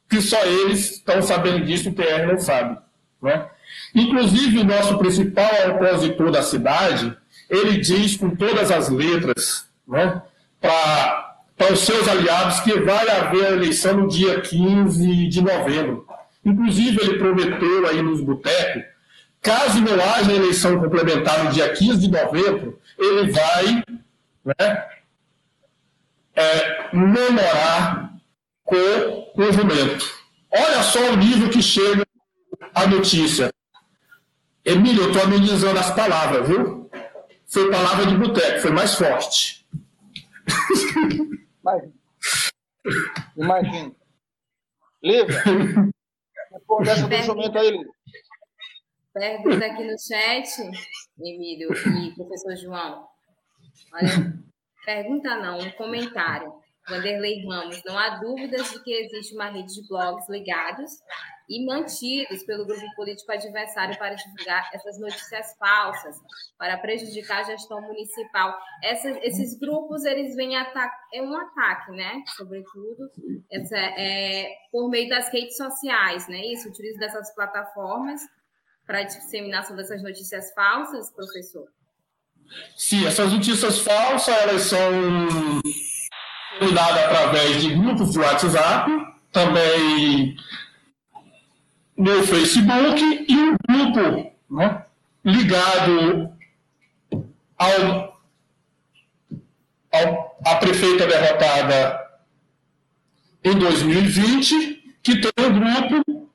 Que 0.09 0.21
só 0.21 0.41
eles 0.43 0.91
estão 0.91 1.21
sabendo 1.21 1.65
disso, 1.65 1.89
o 1.89 1.93
TR 1.93 2.25
não 2.27 2.39
sabe. 2.39 2.77
Né? 3.21 3.47
Inclusive, 3.93 4.59
o 4.59 4.63
nosso 4.63 4.97
principal 4.97 5.49
opositor 5.75 6.31
da 6.31 6.41
cidade, 6.41 7.15
ele 7.49 7.77
diz 7.77 8.17
com 8.17 8.35
todas 8.35 8.71
as 8.71 8.89
letras 8.89 9.69
né, 9.87 10.21
para 10.59 11.28
os 11.71 11.79
seus 11.81 12.07
aliados 12.07 12.61
que 12.61 12.79
vai 12.79 13.09
haver 13.09 13.45
a 13.45 13.51
eleição 13.51 13.97
no 13.97 14.07
dia 14.07 14.39
15 14.41 15.27
de 15.27 15.41
novembro. 15.41 16.07
Inclusive, 16.45 17.01
ele 17.01 17.17
prometeu 17.17 17.87
aí 17.87 18.01
nos 18.01 18.21
botecos, 18.21 18.83
caso 19.41 19.81
não 19.81 19.93
haja 19.93 20.31
eleição 20.31 20.79
complementar 20.79 21.43
no 21.43 21.51
dia 21.51 21.69
15 21.73 21.99
de 21.99 22.09
novembro, 22.09 22.79
ele 22.97 23.31
vai 23.31 23.83
né, 24.45 24.85
é, 26.35 26.89
com 28.63 29.41
o 29.41 29.51
jumento. 29.51 30.19
Olha 30.51 30.81
só 30.83 31.11
o 31.11 31.15
nível 31.17 31.49
que 31.49 31.61
chega 31.61 32.05
a 32.73 32.87
notícia. 32.87 33.51
Emílio, 34.63 35.03
eu 35.03 35.07
estou 35.11 35.23
amenizando 35.23 35.79
as 35.79 35.91
palavras, 35.91 36.47
viu? 36.47 36.79
foi 37.49 37.71
palavra 37.71 38.05
de 38.05 38.15
boteco, 38.15 38.61
foi 38.61 38.71
mais 38.71 38.93
forte. 38.93 39.65
Imagina. 41.61 41.93
Imagina. 43.37 43.95
Lívia, 45.01 45.43
responde 46.51 46.89
essa 46.89 47.07
pensamento 47.07 47.57
aí, 47.57 47.71
Lívia. 47.71 47.91
Pergunta 49.13 49.65
aqui 49.65 49.83
no 49.83 49.99
chat, 49.99 50.47
Emílio 51.19 51.69
e 51.73 52.13
professor 52.15 52.55
João. 52.55 53.07
Olha, 53.93 54.33
pergunta 54.85 55.35
não, 55.37 55.59
um 55.59 55.71
comentário. 55.71 56.59
Vanderlei 56.87 57.45
Ramos, 57.45 57.83
não 57.85 57.97
há 57.97 58.17
dúvidas 58.17 58.71
de 58.71 58.83
que 58.83 58.91
existe 58.91 59.35
uma 59.35 59.49
rede 59.49 59.73
de 59.73 59.87
blogs 59.87 60.27
ligados 60.27 60.91
e 61.49 61.65
mantidos 61.65 62.43
pelo 62.43 62.65
grupo 62.65 62.85
político 62.95 63.31
adversário 63.31 63.97
para 63.97 64.13
divulgar 64.13 64.69
essas 64.71 64.99
notícias 64.99 65.55
falsas, 65.57 66.15
para 66.57 66.77
prejudicar 66.77 67.39
a 67.39 67.43
gestão 67.43 67.81
municipal. 67.81 68.55
Essas, 68.83 69.17
esses 69.23 69.57
grupos, 69.57 70.05
eles 70.05 70.35
vêm 70.35 70.55
ataque, 70.55 70.95
é 71.13 71.21
um 71.23 71.35
ataque, 71.35 71.91
né? 71.91 72.23
Sobretudo, 72.37 73.09
essa, 73.51 73.77
é, 73.77 74.49
por 74.71 74.89
meio 74.89 75.09
das 75.09 75.29
redes 75.33 75.57
sociais, 75.57 76.27
né? 76.27 76.45
Isso, 76.45 76.69
utiliza 76.69 76.99
dessas 76.99 77.33
plataformas 77.33 78.21
para 78.85 78.99
a 78.99 79.03
disseminação 79.03 79.75
dessas 79.75 80.03
notícias 80.03 80.53
falsas, 80.53 81.11
professor? 81.11 81.67
Sim, 82.75 83.07
essas 83.07 83.31
notícias 83.31 83.79
falsas, 83.79 84.35
elas 84.35 84.61
são 84.63 85.61
disseminadas 85.63 87.03
através 87.05 87.61
de 87.61 87.75
grupos 87.75 88.11
de 88.11 88.19
WhatsApp, 88.19 88.91
também 89.31 90.35
no 91.99 92.23
Facebook 92.23 93.25
e 93.27 93.35
um 93.35 93.57
grupo 93.67 94.31
né, 94.49 94.85
ligado 95.23 96.33
ao, 97.57 98.21
ao, 99.91 100.39
à 100.45 100.55
prefeita 100.55 101.05
derrotada 101.05 101.99
em 103.43 103.59
2020, 103.59 104.95
que 105.03 105.19
tem 105.19 105.45
um 105.45 105.59
grupo 105.59 106.31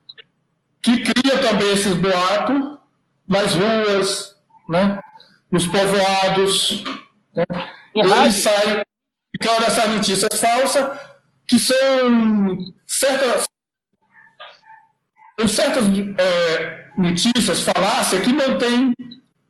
que 0.82 1.00
cria 1.00 1.38
também 1.38 1.72
esses 1.72 1.94
boatos 1.94 2.78
nas 3.26 3.54
ruas, 3.54 4.36
né, 4.68 5.00
nos 5.50 5.66
povoados. 5.66 6.84
Né, 7.34 7.44
eles 7.94 8.34
saem 8.34 8.82
ficando 9.32 9.64
essas 9.64 9.88
notícias 9.88 10.38
falsas, 10.38 11.00
que 11.46 11.58
são 11.58 12.58
certas 12.86 13.48
em 15.38 15.48
certas 15.48 15.84
é, 16.18 16.84
notícias, 16.96 17.62
falácia 17.62 18.20
que 18.20 18.32
não 18.32 18.56
tem 18.58 18.92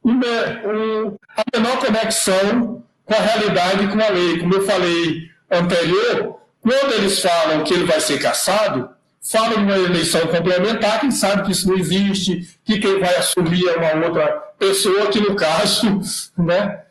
uma, 0.03 0.27
um, 0.67 1.17
a 1.37 1.59
menor 1.59 1.79
conexão 1.79 2.83
com 3.05 3.15
a 3.15 3.19
realidade 3.19 3.85
e 3.85 3.89
com 3.89 4.01
a 4.01 4.09
lei. 4.09 4.39
Como 4.39 4.55
eu 4.55 4.67
falei 4.67 5.31
anterior, 5.51 6.41
quando 6.61 6.93
eles 6.95 7.21
falam 7.21 7.65
que 7.65 7.75
ele 7.75 7.85
vai 7.85 8.01
ser 8.01 8.19
caçado, 8.19 8.89
falam 9.23 9.55
de 9.59 9.65
uma 9.65 9.79
eleição 9.79 10.27
complementar, 10.27 11.01
quem 11.01 11.11
sabe 11.11 11.45
que 11.45 11.53
isso 11.53 11.69
não 11.69 11.77
existe, 11.77 12.59
que 12.65 12.79
quem 12.79 13.01
vai 13.01 13.17
assumir 13.17 13.67
é 13.69 13.77
uma 13.77 14.07
outra 14.07 14.27
pessoa, 14.59 15.07
que 15.09 15.21
no 15.21 15.35
caso 15.35 16.01
né, 16.39 16.83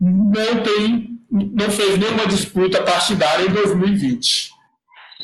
não, 0.00 0.62
tem, 0.62 1.18
não 1.30 1.70
fez 1.70 1.98
nenhuma 1.98 2.26
disputa 2.26 2.82
partidária 2.82 3.46
em 3.46 3.52
2020. 3.52 4.50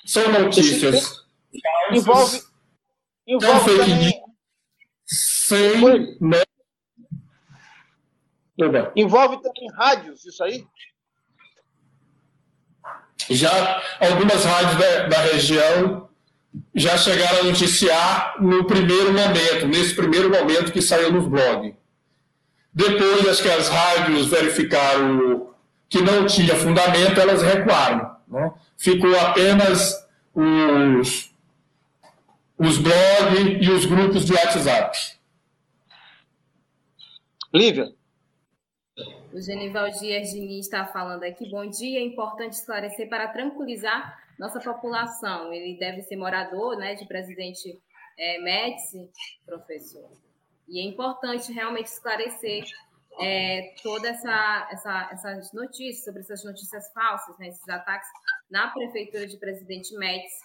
São 0.04 0.32
notícias. 0.32 1.18
Envolve, 1.90 2.40
envolve 3.28 3.70
fake 3.70 3.90
também... 3.90 4.22
sem. 5.06 5.80
Né? 6.20 6.42
Envolve 8.96 9.40
também 9.42 9.70
rádios, 9.76 10.24
isso 10.24 10.42
aí? 10.42 10.66
Já 13.30 13.82
algumas 14.00 14.44
rádios 14.44 14.76
da, 14.76 15.06
da 15.06 15.18
região 15.20 16.08
já 16.74 16.96
chegaram 16.96 17.40
a 17.40 17.44
noticiar 17.44 18.36
no 18.40 18.64
primeiro 18.64 19.12
momento, 19.12 19.68
nesse 19.68 19.94
primeiro 19.94 20.30
momento 20.30 20.72
que 20.72 20.80
saiu 20.80 21.12
nos 21.12 21.28
blogs. 21.28 21.74
Depois, 22.72 23.28
acho 23.28 23.42
que 23.42 23.50
as 23.50 23.68
rádios 23.68 24.26
verificaram 24.26 25.52
que 25.88 26.00
não 26.00 26.26
tinha 26.26 26.54
fundamento, 26.54 27.20
elas 27.20 27.42
recuaram. 27.42 28.16
Né? 28.28 28.52
Ficou 28.76 29.18
apenas 29.18 29.94
os, 30.34 31.30
os 32.58 32.76
blogs 32.78 33.66
e 33.66 33.70
os 33.70 33.86
grupos 33.86 34.24
de 34.24 34.32
WhatsApp. 34.32 34.98
Lívia. 37.54 37.94
O 39.32 39.40
Genival 39.40 39.90
Dias 39.90 40.30
Diniz 40.30 40.66
está 40.66 40.84
falando 40.86 41.22
aqui. 41.22 41.48
Bom 41.48 41.66
dia, 41.66 42.00
é 42.00 42.02
importante 42.02 42.54
esclarecer 42.54 43.08
para 43.08 43.28
tranquilizar 43.28 44.18
nossa 44.38 44.58
população. 44.60 45.52
Ele 45.52 45.78
deve 45.78 46.02
ser 46.02 46.16
morador 46.16 46.76
né, 46.76 46.94
de 46.96 47.06
presidente 47.06 47.78
é, 48.18 48.38
Médici, 48.40 49.08
professor. 49.46 50.10
E 50.66 50.80
é 50.80 50.82
importante 50.82 51.52
realmente 51.52 51.86
esclarecer 51.86 52.64
é, 53.20 53.74
toda 53.82 54.08
essa, 54.08 54.68
essa, 54.72 55.08
essas 55.12 55.52
notícias, 55.52 56.04
sobre 56.04 56.20
essas 56.20 56.44
notícias 56.44 56.92
falsas, 56.92 57.38
né, 57.38 57.48
esses 57.48 57.68
ataques 57.68 58.08
na 58.50 58.68
prefeitura 58.68 59.26
de 59.26 59.36
Presidente 59.36 59.94
Médici 59.96 60.36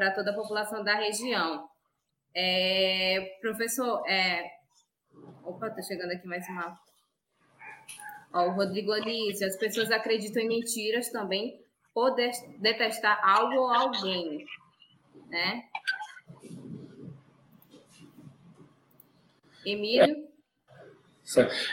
para 0.00 0.12
toda 0.12 0.30
a 0.30 0.34
população 0.34 0.82
da 0.82 0.94
região. 0.94 1.68
É, 2.34 3.36
professor, 3.42 4.02
é... 4.08 4.50
opa, 5.44 5.66
está 5.66 5.82
chegando 5.82 6.12
aqui 6.12 6.26
mais 6.26 6.48
uma. 6.48 6.74
Ó, 8.32 8.46
o 8.46 8.52
Rodrigo 8.52 8.92
Alício, 8.92 9.46
as 9.46 9.58
pessoas 9.58 9.90
acreditam 9.90 10.42
em 10.42 10.48
mentiras 10.48 11.10
também 11.10 11.60
por 11.92 12.16
detestar 12.60 13.20
algo 13.22 13.56
ou 13.56 13.70
alguém, 13.70 14.46
né? 15.28 15.64
Emílio? 19.66 20.30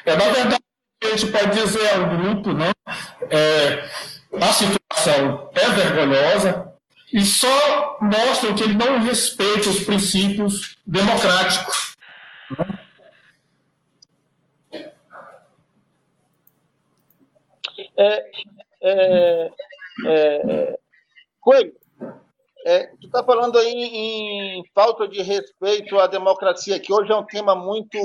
É, 0.06 0.16
na 0.18 0.34
verdade, 0.34 0.64
a 1.02 1.16
gente 1.16 1.32
pode 1.32 1.52
dizer 1.52 1.94
ao 1.94 2.18
grupo, 2.18 2.52
né? 2.52 2.72
É, 3.32 3.86
a 4.38 4.52
situação 4.52 5.50
é 5.56 5.70
vergonhosa 5.70 6.67
e 7.12 7.22
só 7.22 7.98
mostra 8.02 8.54
que 8.54 8.64
ele 8.64 8.74
não 8.74 9.00
respeita 9.00 9.70
os 9.70 9.84
princípios 9.84 10.78
democráticos. 10.86 11.96
É, 18.00 18.32
é, 18.82 19.52
é, 20.06 20.80
Coelho, 21.40 21.74
é, 22.66 22.88
tu 23.00 23.08
está 23.08 23.24
falando 23.24 23.58
aí 23.58 23.72
em, 23.72 24.64
falta 24.76 25.08
de 25.08 25.22
respeito 25.22 25.98
à 25.98 26.06
democracia, 26.06 26.80
que 26.80 26.94
hoje 26.94 27.12
é 27.12 27.16
um 27.16 27.26
tema 27.26 27.56
muito, 27.56 27.98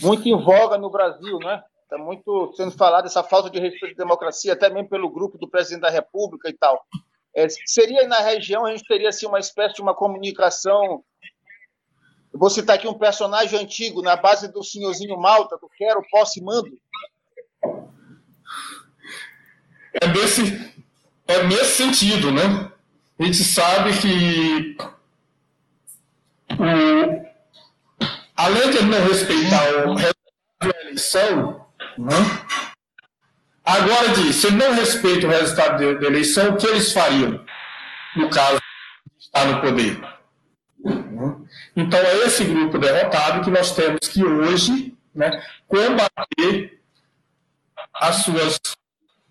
muito 0.00 0.26
em 0.26 0.36
voga 0.42 0.78
no 0.78 0.90
Brasil, 0.90 1.38
né? 1.38 1.62
Está 1.82 1.98
muito 1.98 2.52
sendo 2.56 2.72
falado 2.72 3.04
essa 3.04 3.22
falta 3.22 3.50
de 3.50 3.60
respeito 3.60 3.94
à 4.00 4.04
democracia, 4.04 4.54
até 4.54 4.70
mesmo 4.70 4.88
pelo 4.88 5.10
grupo 5.10 5.36
do 5.36 5.48
presidente 5.48 5.82
da 5.82 5.90
República 5.90 6.48
e 6.48 6.54
tal. 6.54 6.82
É, 7.34 7.46
seria 7.66 8.06
na 8.06 8.20
região, 8.20 8.66
a 8.66 8.70
gente 8.70 8.86
teria 8.86 9.08
assim, 9.08 9.26
uma 9.26 9.38
espécie 9.38 9.74
de 9.76 9.82
uma 9.82 9.94
comunicação. 9.94 11.02
Eu 12.32 12.38
vou 12.38 12.50
citar 12.50 12.76
aqui 12.76 12.86
um 12.86 12.98
personagem 12.98 13.58
antigo, 13.58 14.02
na 14.02 14.16
base 14.16 14.50
do 14.52 14.62
senhorzinho 14.62 15.18
Malta, 15.18 15.56
do 15.56 15.68
Quero, 15.76 16.02
Posse 16.10 16.40
e 16.40 16.42
Mando. 16.42 16.78
É 19.94 20.06
é 21.28 21.42
nesse 21.44 21.76
sentido, 21.76 22.30
né? 22.30 22.72
A 23.18 23.24
gente 23.24 23.44
sabe 23.44 23.90
que 24.00 24.76
além 28.36 28.70
de 28.70 28.82
não 28.82 29.06
respeitar 29.06 29.86
o 29.86 29.94
resultado 29.94 30.14
da 30.60 30.80
eleição, 30.82 31.66
né? 31.98 32.71
Agora 33.64 34.08
diz, 34.14 34.36
se 34.36 34.50
não 34.50 34.74
respeita 34.74 35.26
o 35.26 35.30
resultado 35.30 35.98
da 35.98 36.06
eleição, 36.06 36.50
o 36.50 36.56
que 36.56 36.66
eles 36.66 36.92
fariam 36.92 37.44
no 38.16 38.30
caso 38.30 38.60
de 39.16 39.24
estar 39.24 39.44
no 39.46 39.60
poder? 39.60 40.00
Então 41.76 42.00
é 42.00 42.26
esse 42.26 42.44
grupo 42.44 42.78
derrotado 42.78 43.44
que 43.44 43.50
nós 43.50 43.74
temos 43.74 44.08
que 44.08 44.24
hoje 44.24 44.96
né, 45.14 45.42
combater 45.68 46.82
as 47.94 48.16
suas 48.16 48.60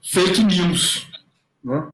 fake 0.01 0.43
news. 0.43 1.07
Né? 1.63 1.89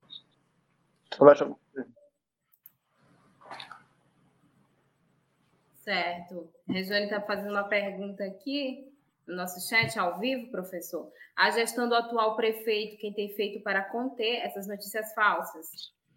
Certo. 5.84 6.52
Regiane 6.68 7.06
está 7.06 7.22
fazendo 7.22 7.52
uma 7.52 7.64
pergunta 7.64 8.24
aqui 8.24 8.92
no 9.28 9.36
nosso 9.36 9.60
chat 9.68 10.00
ao 10.00 10.18
vivo, 10.20 10.50
professor. 10.50 11.12
A 11.36 11.52
gestão 11.52 11.88
do 11.88 11.96
atual 11.96 12.36
prefeito, 12.36 12.98
quem 12.98 13.14
tem 13.14 13.36
feito 13.36 13.62
para 13.62 13.84
conter 13.84 14.38
essas 14.38 14.68
notícias 14.68 15.14
falsas? 15.14 15.68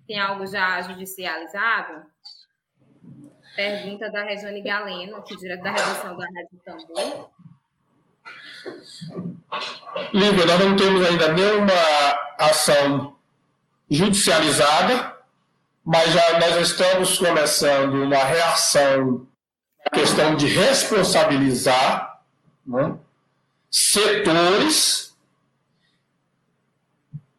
Tem 0.07 0.19
algo 0.19 0.47
já 0.47 0.81
judicializado? 0.83 2.07
Pergunta 3.57 4.11
da 4.11 4.23
Regiane 4.23 4.63
Galeno, 4.63 5.17
aqui 5.17 5.37
direto 5.37 5.63
da 5.63 5.73
redação 5.73 6.17
da 6.17 6.25
Rádio 6.25 6.61
Tambor. 6.65 7.31
Lívia, 10.15 10.47
nós 10.47 10.61
não 10.61 10.77
temos 10.77 11.07
ainda 11.07 11.33
nenhuma 11.33 11.73
ação 12.39 13.17
judicializada, 13.91 15.19
mas 15.85 16.13
já 16.13 16.39
nós 16.39 16.57
estamos 16.57 17.19
começando 17.19 18.05
uma 18.05 18.25
reação 18.25 19.27
à 19.85 19.91
questão 19.91 20.37
de 20.37 20.47
responsabilizar 20.47 22.10
né, 22.71 22.97
setores 23.71 25.15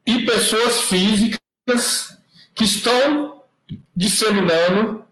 e 0.06 0.26
pessoas 0.26 0.82
físicas 0.82 2.18
que 2.54 2.66
estão 2.66 3.42
disseminando 3.96 5.06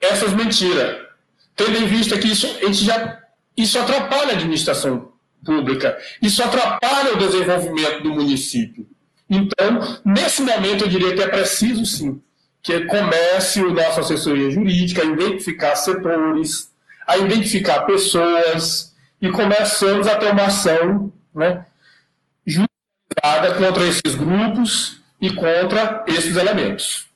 essas 0.00 0.32
mentiras. 0.32 1.06
Tendo 1.54 1.76
em 1.76 1.86
vista 1.86 2.18
que 2.18 2.28
isso, 2.28 2.46
a 2.46 2.66
gente 2.66 2.84
já, 2.84 3.22
isso 3.56 3.78
atrapalha 3.78 4.32
a 4.32 4.36
administração 4.36 5.12
pública, 5.44 5.98
isso 6.22 6.42
atrapalha 6.42 7.14
o 7.14 7.18
desenvolvimento 7.18 8.02
do 8.02 8.10
município. 8.10 8.86
Então, 9.28 10.00
nesse 10.04 10.42
momento, 10.42 10.84
eu 10.84 10.88
diria 10.88 11.14
que 11.14 11.22
é 11.22 11.28
preciso, 11.28 11.84
sim, 11.84 12.20
que 12.62 12.86
comece 12.86 13.60
a 13.60 13.68
nossa 13.68 14.00
assessoria 14.00 14.50
jurídica 14.50 15.04
identificar 15.04 15.76
setores, 15.76 16.69
a 17.10 17.18
identificar 17.18 17.82
pessoas 17.86 18.94
e 19.20 19.28
começamos 19.32 20.06
a 20.06 20.16
ter 20.16 20.30
uma 20.30 20.46
ação 20.46 21.12
né, 21.34 21.66
justificada 22.46 23.56
contra 23.58 23.84
esses 23.84 24.14
grupos 24.14 25.02
e 25.20 25.34
contra 25.34 26.04
esses 26.06 26.36
elementos. 26.36 27.08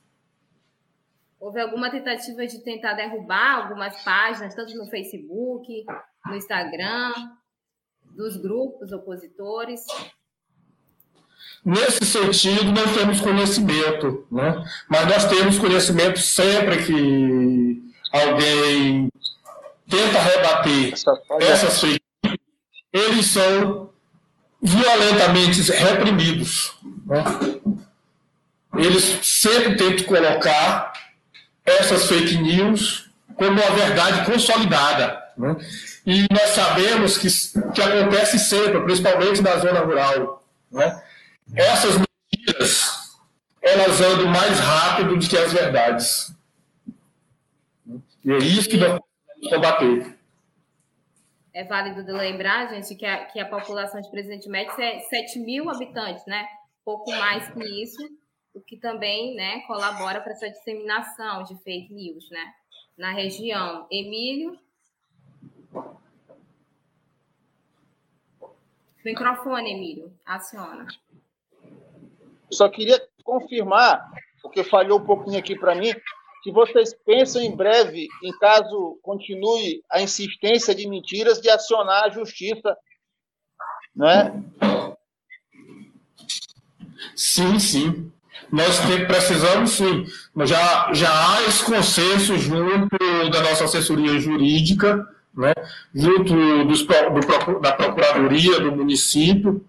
Houve 1.38 1.60
alguma 1.60 1.90
tentativa 1.90 2.44
de 2.44 2.58
tentar 2.64 2.94
derrubar 2.94 3.62
algumas 3.62 4.02
páginas, 4.02 4.54
tanto 4.56 4.76
no 4.76 4.86
Facebook, 4.86 5.84
no 6.26 6.34
Instagram, 6.34 7.12
dos 8.02 8.36
grupos 8.36 8.90
opositores? 8.90 9.80
Nesse 11.64 12.04
sentido, 12.04 12.72
não 12.72 12.92
temos 12.92 13.20
conhecimento, 13.20 14.26
né? 14.30 14.64
mas 14.88 15.06
nós 15.06 15.24
temos 15.28 15.58
conhecimento 15.58 16.18
sempre 16.18 16.84
que 16.84 17.82
alguém 18.12 19.08
tenta 19.94 20.18
rebater 20.18 20.94
essas 21.40 21.80
fake 21.80 22.04
eles 22.92 23.26
são 23.26 23.90
violentamente 24.62 25.60
reprimidos. 25.72 26.72
Né? 27.04 27.24
Eles 28.76 29.18
sempre 29.22 29.76
tentam 29.76 30.06
colocar 30.06 30.92
essas 31.64 32.06
fake 32.06 32.38
news 32.38 33.10
como 33.34 33.50
uma 33.50 33.70
verdade 33.72 34.24
consolidada. 34.24 35.22
Né? 35.36 35.56
E 36.06 36.26
nós 36.30 36.50
sabemos 36.50 37.18
que, 37.18 37.28
que 37.72 37.82
acontece 37.82 38.38
sempre, 38.38 38.80
principalmente 38.82 39.42
na 39.42 39.56
zona 39.58 39.80
rural. 39.80 40.44
Né? 40.70 41.02
Essas 41.54 41.98
mentiras, 41.98 43.16
elas 43.60 44.00
andam 44.00 44.28
mais 44.28 44.58
rápido 44.60 45.16
do 45.16 45.28
que 45.28 45.36
as 45.36 45.52
verdades. 45.52 46.32
E 48.24 48.30
é 48.30 48.38
isso 48.38 48.68
que 48.68 48.76
nós 48.76 49.00
combater. 49.48 50.18
É 51.52 51.62
válido 51.64 52.12
lembrar, 52.12 52.68
gente, 52.68 52.96
que 52.96 53.06
a, 53.06 53.26
que 53.26 53.38
a 53.38 53.48
população 53.48 54.00
de 54.00 54.10
Presidente 54.10 54.48
Médici 54.48 54.82
é 54.82 54.98
7 55.00 55.38
mil 55.38 55.70
habitantes, 55.70 56.26
né? 56.26 56.46
Pouco 56.84 57.10
mais 57.12 57.48
que 57.50 57.82
isso, 57.82 58.02
o 58.52 58.60
que 58.60 58.76
também 58.76 59.34
né, 59.36 59.60
colabora 59.60 60.20
para 60.20 60.32
essa 60.32 60.50
disseminação 60.50 61.44
de 61.44 61.56
fake 61.62 61.94
news, 61.94 62.28
né? 62.30 62.52
Na 62.98 63.12
região. 63.12 63.86
Emílio? 63.90 64.58
Microfone, 69.04 69.72
Emílio. 69.72 70.12
Aciona. 70.24 70.86
Só 72.50 72.68
queria 72.68 73.00
confirmar, 73.22 74.10
porque 74.42 74.64
falhou 74.64 74.98
um 74.98 75.04
pouquinho 75.04 75.38
aqui 75.38 75.58
para 75.58 75.74
mim, 75.74 75.92
que 76.44 76.52
vocês 76.52 76.94
pensam 77.06 77.40
em 77.40 77.56
breve, 77.56 78.06
em 78.22 78.38
caso 78.38 78.98
continue 79.02 79.82
a 79.90 80.02
insistência 80.02 80.74
de 80.74 80.86
mentiras, 80.86 81.40
de 81.40 81.48
acionar 81.48 82.04
a 82.04 82.10
justiça, 82.10 82.76
né? 83.96 84.44
Sim, 87.16 87.58
sim. 87.58 88.12
Nós 88.52 88.78
precisamos, 89.06 89.70
sim. 89.70 90.04
Já, 90.44 90.92
já 90.92 91.08
há 91.08 91.42
esse 91.44 91.64
consenso 91.64 92.36
junto 92.36 92.98
da 93.32 93.40
nossa 93.40 93.64
assessoria 93.64 94.20
jurídica, 94.20 95.08
né? 95.34 95.54
junto 95.94 96.64
dos, 96.66 96.82
do, 96.82 97.60
da 97.60 97.72
Procuradoria 97.72 98.60
do 98.60 98.70
município, 98.70 99.64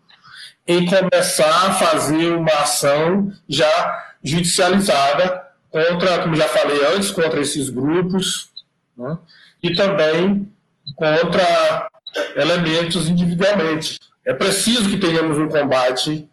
em 0.68 0.86
começar 0.86 1.70
a 1.70 1.74
fazer 1.74 2.36
uma 2.36 2.52
ação 2.52 3.32
já 3.48 4.04
judicializada 4.22 5.45
contra, 5.76 6.24
como 6.24 6.38
já 6.38 6.48
falei 6.48 6.86
antes, 6.86 7.12
contra 7.12 7.42
esses 7.42 7.70
grupos, 7.70 8.50
né? 8.96 9.20
e 9.62 9.76
também 9.76 10.50
contra 10.96 11.92
elementos 12.38 13.10
individualmente. 13.10 14.00
É 14.26 14.34
preciso 14.34 14.90
que 14.90 14.98
tenhamos 14.98 15.38
um 15.38 15.50
combate 15.50 16.30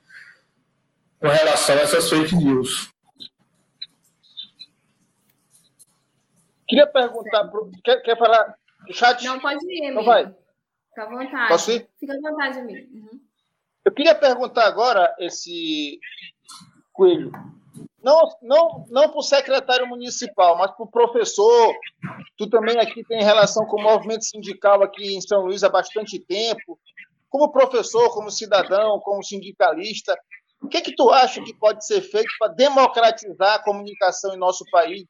com 1.19 1.27
relação 1.27 1.77
a 1.77 1.81
essas 1.81 2.09
fake 2.09 2.37
news. 2.37 2.93
Queria 6.69 6.87
perguntar, 6.87 7.49
pro, 7.49 7.69
quer, 7.83 8.01
quer 8.01 8.17
falar 8.17 8.55
do 8.87 8.95
chat? 8.95 9.25
Não, 9.25 9.41
pode 9.41 9.65
ir, 9.67 9.87
amigo. 9.87 9.97
Não 9.97 10.05
vai. 10.05 10.27
Fica 10.89 11.03
à 11.03 11.07
vontade. 11.07 11.49
Posso 11.49 11.73
ir? 11.73 11.89
Fica 11.99 12.15
à 12.15 12.21
vontade, 12.21 12.59
amigo. 12.61 12.89
Uhum. 12.95 13.21
Eu 13.85 13.93
queria 13.93 14.15
perguntar 14.15 14.67
agora, 14.67 15.13
esse 15.19 15.99
Coelho, 16.93 17.33
não, 18.03 18.21
não, 18.43 18.87
não 18.91 19.09
para 19.09 19.19
o 19.19 19.23
secretário 19.23 19.87
municipal, 19.87 20.57
mas 20.57 20.71
para 20.73 20.85
o 20.85 20.91
professor. 20.91 21.75
Tu 22.37 22.49
também 22.49 22.79
aqui 22.79 23.05
tem 23.05 23.23
relação 23.23 23.65
com 23.67 23.81
o 23.81 23.83
movimento 23.83 24.25
sindical 24.25 24.83
aqui 24.83 25.15
em 25.15 25.21
São 25.21 25.43
Luís 25.43 25.63
há 25.63 25.69
bastante 25.69 26.19
tempo. 26.19 26.79
Como 27.29 27.53
professor, 27.53 28.13
como 28.13 28.31
cidadão, 28.31 29.01
como 29.01 29.23
sindicalista, 29.23 30.15
o 30.63 30.69
que, 30.69 30.81
que 30.81 30.95
tu 30.95 31.11
acha 31.11 31.43
que 31.43 31.55
pode 31.55 31.85
ser 31.85 32.01
feito 32.01 32.29
para 32.39 32.53
democratizar 32.53 33.55
a 33.55 33.63
comunicação 33.63 34.35
em 34.35 34.39
nosso 34.39 34.65
país? 34.71 35.07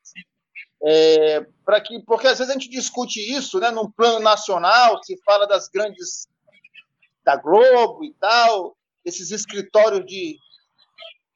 É, 0.85 1.47
para 1.65 1.81
que, 1.81 2.01
porque 2.01 2.27
às 2.27 2.39
vezes 2.39 2.51
a 2.51 2.59
gente 2.59 2.71
discute 2.71 3.21
isso, 3.21 3.61
né, 3.61 3.71
num 3.71 3.91
plano 3.91 4.19
nacional, 4.19 4.99
se 5.05 5.17
fala 5.25 5.47
das 5.47 5.69
grandes 5.69 6.27
da 7.25 7.37
Globo 7.37 8.05
e 8.05 8.13
tal, 8.15 8.77
esses 9.05 9.31
escritórios 9.31 10.05
de, 10.07 10.37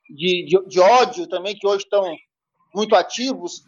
de, 0.08 0.46
de, 0.46 0.68
de 0.68 0.80
ódio 0.80 1.26
também, 1.26 1.56
que 1.56 1.66
hoje 1.66 1.84
estão 1.84 2.16
muito 2.74 2.94
ativos, 2.94 3.62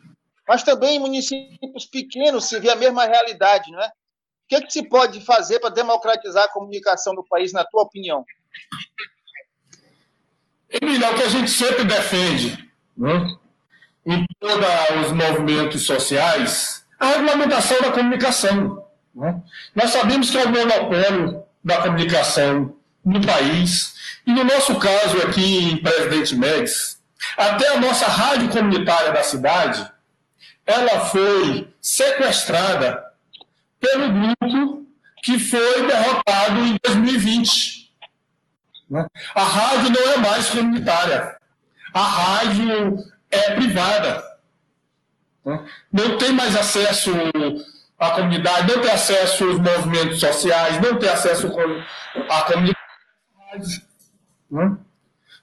mas 0.46 0.62
também 0.62 0.96
em 0.96 1.00
municípios 1.00 1.86
pequenos 1.86 2.46
se 2.46 2.58
vê 2.60 2.70
a 2.70 2.76
mesma 2.76 3.04
realidade, 3.04 3.70
não 3.70 3.80
é? 3.80 3.86
O 3.86 4.48
que, 4.48 4.56
é 4.56 4.60
que 4.62 4.72
se 4.72 4.82
pode 4.88 5.20
fazer 5.20 5.60
para 5.60 5.68
democratizar 5.68 6.44
a 6.44 6.52
comunicação 6.52 7.12
no 7.12 7.26
país, 7.26 7.52
na 7.52 7.64
tua 7.64 7.82
opinião? 7.82 8.24
É 10.70 10.76
o 10.78 11.14
que 11.14 11.22
a 11.22 11.28
gente 11.28 11.50
sempre 11.50 11.84
defende, 11.84 12.70
né? 12.96 13.36
em 14.06 14.26
todos 14.40 14.66
os 15.06 15.12
movimentos 15.12 15.82
sociais, 15.82 16.86
a 16.98 17.06
regulamentação 17.08 17.78
da 17.82 17.92
comunicação. 17.92 18.86
Né? 19.14 19.42
Nós 19.74 19.90
sabemos 19.90 20.30
que 20.30 20.38
é 20.38 20.44
o 20.44 20.48
monopólio 20.48 21.42
da 21.62 21.82
comunicação 21.82 22.74
no 23.08 23.20
país, 23.26 23.94
e 24.26 24.32
no 24.32 24.44
nosso 24.44 24.76
caso 24.76 25.16
aqui 25.22 25.70
em 25.70 25.76
Presidente 25.78 26.36
Médici, 26.36 26.98
até 27.36 27.68
a 27.68 27.80
nossa 27.80 28.06
rádio 28.06 28.50
comunitária 28.50 29.12
da 29.12 29.22
cidade, 29.22 29.90
ela 30.66 31.00
foi 31.06 31.72
sequestrada 31.80 33.02
pelo 33.80 34.08
grupo 34.12 34.86
que 35.22 35.38
foi 35.38 35.86
derrotado 35.86 36.60
em 36.60 36.76
2020. 36.84 37.90
Né? 38.90 39.06
A 39.34 39.42
rádio 39.42 39.90
não 39.90 40.12
é 40.12 40.16
mais 40.18 40.50
comunitária. 40.50 41.36
A 41.94 42.02
rádio 42.02 42.96
é 43.30 43.54
privada. 43.54 44.22
Né? 45.44 45.66
Não 45.90 46.18
tem 46.18 46.32
mais 46.32 46.54
acesso 46.54 47.12
à 47.98 48.10
comunidade, 48.10 48.74
não 48.74 48.82
tem 48.82 48.90
acesso 48.90 49.44
aos 49.44 49.58
movimentos 49.58 50.20
sociais, 50.20 50.80
não 50.80 50.98
tem 50.98 51.08
acesso 51.08 51.46
à 52.28 52.42
comunidade 52.42 52.78
né? 54.50 54.76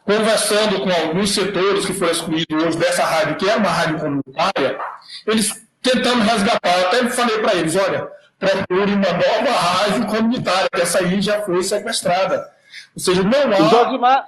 conversando 0.05 0.81
com 0.81 0.89
alguns 0.89 1.31
setores 1.31 1.85
que 1.85 1.93
foram 1.93 2.11
excluídos 2.11 2.63
hoje 2.63 2.77
dessa 2.77 3.03
rádio, 3.03 3.37
que 3.37 3.49
é 3.49 3.55
uma 3.55 3.69
rádio 3.69 3.99
comunitária, 3.99 4.79
eles 5.25 5.65
tentando 5.81 6.21
resgatar. 6.21 6.79
Eu 6.79 6.87
até 6.87 7.09
falei 7.09 7.39
para 7.39 7.55
eles: 7.55 7.75
olha, 7.75 8.07
procure 8.39 8.93
uma 8.93 9.11
nova 9.11 9.51
rádio 9.51 10.05
comunitária, 10.05 10.69
que 10.73 10.81
essa 10.81 10.99
aí 10.99 11.21
já 11.21 11.41
foi 11.41 11.63
sequestrada. 11.63 12.51
Ou 12.95 13.01
seja, 13.01 13.23
não 13.23 13.53
há. 13.53 13.59
O 13.59 13.69
Josimar, 13.69 14.25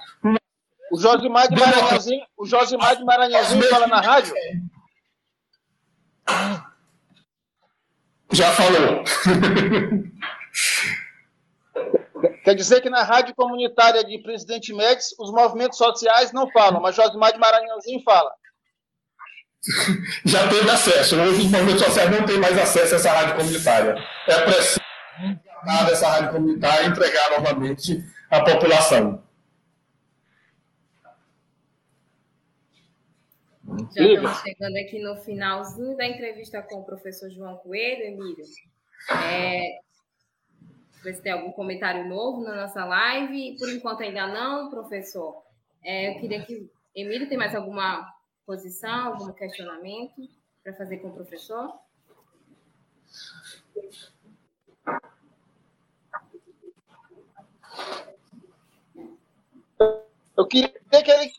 o 0.90 1.00
Josimar 1.00 1.48
de 1.48 1.58
Maranhãozinho, 1.58 2.26
o 2.36 2.46
Josimar 2.46 2.96
de 2.96 3.04
Maranhãozinho 3.04 3.62
fala 3.64 3.86
na 3.86 4.00
rádio? 4.00 4.34
Já 8.32 8.52
falou. 8.52 9.04
Quer 12.48 12.54
dizer 12.54 12.80
que 12.80 12.88
na 12.88 13.02
rádio 13.02 13.34
comunitária 13.34 14.02
de 14.02 14.22
Presidente 14.22 14.72
Médici, 14.72 15.14
os 15.18 15.30
movimentos 15.30 15.76
sociais 15.76 16.32
não 16.32 16.50
falam, 16.50 16.80
mas 16.80 16.96
Josimar 16.96 17.30
de 17.30 17.38
Maranhãozinho 17.38 18.02
fala. 18.02 18.32
Já 20.24 20.48
teve 20.48 20.70
acesso. 20.70 21.20
Hoje 21.20 21.42
os 21.42 21.50
movimentos 21.50 21.82
sociais 21.82 22.10
não 22.10 22.24
têm 22.24 22.38
mais 22.38 22.56
acesso 22.56 22.94
a 22.94 22.96
essa 22.96 23.12
rádio 23.12 23.36
comunitária. 23.36 24.02
É 24.26 24.44
preciso 24.44 24.80
essa 25.92 26.08
rádio 26.08 26.30
comunitária 26.32 26.86
e 26.86 26.88
entregar 26.88 27.30
novamente 27.32 28.02
à 28.30 28.40
população. 28.40 29.22
Já 33.94 34.04
estamos 34.06 34.40
chegando 34.40 34.76
aqui 34.78 35.02
no 35.02 35.16
finalzinho 35.16 35.94
da 35.98 36.06
entrevista 36.06 36.62
com 36.62 36.76
o 36.76 36.86
professor 36.86 37.28
João 37.28 37.56
Coelho, 37.56 38.04
Emílio. 38.04 38.46
É, 39.30 39.80
ver 41.02 41.14
se 41.14 41.22
tem 41.22 41.32
algum 41.32 41.52
comentário 41.52 42.08
novo 42.08 42.42
na 42.42 42.54
nossa 42.54 42.84
live. 42.84 43.56
Por 43.58 43.68
enquanto 43.70 44.02
ainda 44.02 44.26
não, 44.26 44.70
professor. 44.70 45.42
É, 45.84 46.10
eu 46.10 46.20
queria 46.20 46.44
que. 46.44 46.70
Emílio, 46.94 47.28
tem 47.28 47.38
mais 47.38 47.54
alguma 47.54 48.12
posição, 48.44 49.14
algum 49.14 49.32
questionamento 49.32 50.28
para 50.62 50.74
fazer 50.74 50.98
com 50.98 51.08
o 51.08 51.14
professor? 51.14 51.72
Eu 60.36 60.46
queria 60.46 60.70
que 60.70 61.10
ele 61.10 61.32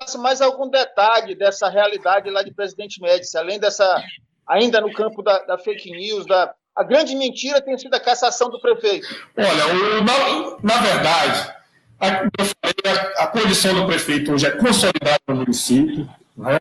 desse 0.00 0.18
mais 0.18 0.40
algum 0.40 0.68
detalhe 0.68 1.34
dessa 1.34 1.68
realidade 1.68 2.30
lá 2.30 2.42
de 2.42 2.52
Presidente 2.52 3.00
Médici, 3.00 3.36
além 3.36 3.58
dessa, 3.58 4.02
ainda 4.46 4.80
no 4.80 4.92
campo 4.92 5.22
da, 5.22 5.40
da 5.40 5.58
fake 5.58 5.90
news, 5.90 6.26
da, 6.26 6.54
a 6.76 6.82
grande 6.82 7.14
mentira 7.14 7.60
tem 7.60 7.78
sido 7.78 7.94
a 7.94 8.00
cassação 8.00 8.50
do 8.50 8.60
prefeito. 8.60 9.06
Olha, 9.36 9.66
o, 9.68 10.04
na, 10.04 10.74
na, 10.74 10.80
verdade, 10.80 11.52
a, 12.00 12.08
a, 12.08 13.24
a, 13.24 13.26
condição 13.28 13.74
do 13.74 13.86
prefeito 13.86 14.32
hoje 14.32 14.46
é 14.46 14.50
consolidada 14.50 15.20
no 15.28 15.36
município. 15.36 16.08
Né? 16.36 16.58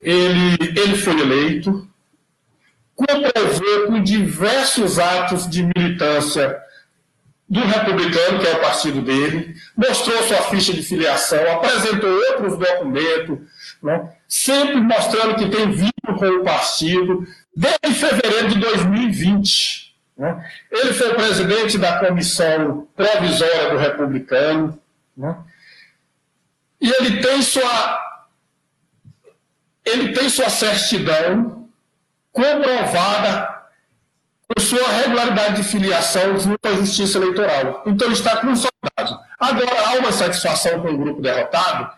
Ele, 0.00 0.56
ele 0.60 0.96
foi 0.96 1.18
eleito, 1.18 1.88
comprovou 2.94 3.86
com 3.86 4.02
diversos 4.02 4.98
atos 4.98 5.48
de 5.48 5.62
militância 5.62 6.60
do 7.48 7.60
republicano, 7.60 8.38
que 8.38 8.46
é 8.46 8.52
o 8.52 8.60
partido 8.60 9.02
dele, 9.02 9.54
mostrou 9.76 10.22
sua 10.22 10.42
ficha 10.42 10.72
de 10.72 10.82
filiação, 10.82 11.40
apresentou 11.50 12.08
outros 12.08 12.56
documentos, 12.56 13.38
né? 13.82 14.12
sempre 14.28 14.76
mostrando 14.76 15.34
que 15.34 15.48
tem 15.48 15.70
vínculo 15.70 16.18
com 16.18 16.26
o 16.26 16.44
partido 16.44 17.26
desde 17.60 18.00
fevereiro 18.00 18.48
de 18.48 18.58
2020. 18.58 19.94
Né? 20.16 20.50
Ele 20.70 20.92
foi 20.94 21.14
presidente 21.14 21.76
da 21.76 21.98
comissão 21.98 22.88
provisória 22.96 23.70
do 23.70 23.76
Republicano. 23.76 24.78
Né? 25.14 25.36
E 26.80 26.90
ele 26.90 27.20
tem 27.20 27.42
sua 27.42 28.08
ele 29.84 30.12
tem 30.12 30.28
sua 30.28 30.48
certidão 30.48 31.68
comprovada 32.32 33.60
por 34.46 34.62
sua 34.62 34.88
regularidade 34.88 35.62
de 35.62 35.68
filiação 35.68 36.38
junto 36.38 36.66
à 36.66 36.72
Justiça 36.74 37.18
Eleitoral. 37.18 37.82
Então 37.86 38.06
ele 38.06 38.14
está 38.14 38.36
consolidado. 38.36 39.20
Agora 39.38 39.88
há 39.88 39.98
uma 39.98 40.12
satisfação 40.12 40.80
com 40.80 40.88
o 40.88 40.98
grupo 40.98 41.20
derrotado. 41.20 41.92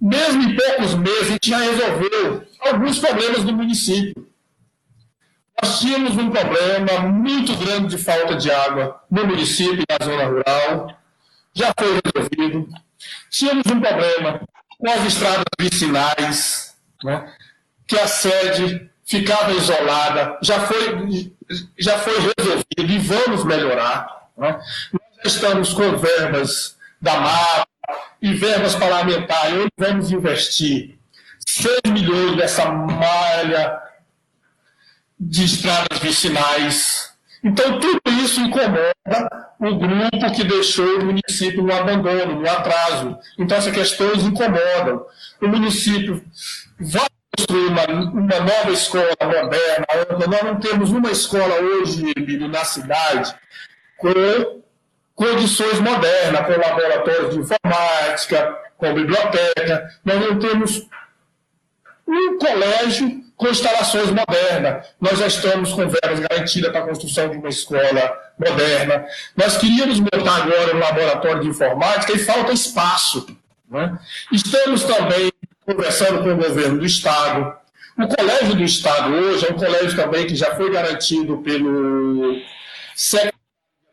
Mesmo 0.00 0.42
em 0.42 0.56
poucos 0.56 0.94
meses, 0.94 1.22
a 1.22 1.32
gente 1.32 1.50
já 1.50 1.58
resolveu 1.58 2.46
alguns 2.60 2.98
problemas 2.98 3.44
do 3.44 3.52
município. 3.52 4.31
Nós 5.62 5.78
tínhamos 5.78 6.16
um 6.16 6.28
problema 6.28 6.98
muito 7.08 7.54
grande 7.56 7.96
de 7.96 8.02
falta 8.02 8.34
de 8.34 8.50
água 8.50 9.00
no 9.08 9.24
município, 9.24 9.84
na 9.88 10.04
zona 10.04 10.24
rural. 10.24 10.98
Já 11.54 11.72
foi 11.78 12.00
resolvido. 12.04 12.68
Tínhamos 13.30 13.66
um 13.66 13.80
problema 13.80 14.40
com 14.76 14.90
as 14.90 15.04
estradas 15.06 15.44
vicinais, 15.60 16.76
né, 17.04 17.32
que 17.86 17.96
a 17.96 18.08
sede 18.08 18.90
ficava 19.04 19.52
isolada, 19.52 20.38
já 20.42 20.60
foi, 20.60 21.32
já 21.78 21.98
foi 21.98 22.14
resolvido 22.14 22.92
e 22.92 22.98
vamos 22.98 23.44
melhorar. 23.44 24.30
Né? 24.36 24.58
Nós 25.22 25.34
estamos 25.34 25.72
com 25.72 25.96
verbas 25.96 26.76
da 27.00 27.20
MAPA 27.20 27.68
e 28.20 28.34
verbas 28.34 28.74
parlamentares, 28.74 29.54
onde 29.54 29.72
vamos 29.78 30.10
investir 30.10 30.98
6 31.46 31.80
milhões 31.88 32.36
nessa 32.36 32.64
malha 32.72 33.80
de 35.28 35.44
estradas 35.44 35.98
vicinais. 36.00 37.12
Então, 37.44 37.78
tudo 37.78 38.00
isso 38.22 38.40
incomoda 38.40 38.92
o 39.58 39.76
grupo 39.76 40.32
que 40.32 40.44
deixou 40.44 41.00
o 41.00 41.04
município 41.04 41.62
no 41.62 41.72
abandono, 41.72 42.40
no 42.40 42.50
atraso. 42.50 43.16
Então, 43.38 43.56
essas 43.56 43.72
questões 43.72 44.24
incomodam. 44.24 45.04
O 45.40 45.48
município 45.48 46.24
vai 46.78 47.06
construir 47.36 47.66
uma, 47.66 47.84
uma 47.86 48.40
nova 48.40 48.70
escola 48.70 49.16
moderna. 49.20 49.86
Nós 50.28 50.42
não 50.42 50.60
temos 50.60 50.90
uma 50.90 51.10
escola 51.10 51.54
hoje, 51.60 52.12
Emílio, 52.16 52.48
na 52.48 52.64
cidade 52.64 53.34
com 53.98 54.62
condições 55.14 55.78
modernas, 55.78 56.46
com 56.46 56.60
laboratórios 56.60 57.34
de 57.34 57.40
informática, 57.40 58.58
com 58.76 58.94
biblioteca. 58.94 59.88
Nós 60.04 60.20
não 60.20 60.38
temos 60.38 60.88
um 62.06 62.38
colégio 62.38 63.22
instalações 63.50 64.10
modernas. 64.10 64.86
Nós 65.00 65.18
já 65.18 65.26
estamos 65.26 65.72
com 65.72 65.88
verbas 65.88 66.20
garantidas 66.20 66.70
para 66.70 66.80
a 66.80 66.86
construção 66.86 67.28
de 67.28 67.38
uma 67.38 67.48
escola 67.48 68.18
moderna. 68.38 69.04
Nós 69.36 69.56
queríamos 69.56 70.00
montar 70.00 70.42
agora 70.42 70.76
um 70.76 70.78
laboratório 70.78 71.42
de 71.42 71.48
informática 71.48 72.12
e 72.12 72.18
falta 72.18 72.52
espaço. 72.52 73.26
Né? 73.70 73.98
Estamos 74.30 74.84
também 74.84 75.32
conversando 75.64 76.22
com 76.22 76.32
o 76.32 76.36
governo 76.36 76.78
do 76.78 76.86
Estado. 76.86 77.56
O 77.98 78.08
Colégio 78.08 78.54
do 78.54 78.62
Estado 78.62 79.12
hoje 79.12 79.46
é 79.46 79.52
um 79.52 79.58
colégio 79.58 79.96
também 79.96 80.26
que 80.26 80.34
já 80.34 80.54
foi 80.56 80.70
garantido 80.70 81.38
pelo 81.38 82.36
secretário 82.94 83.38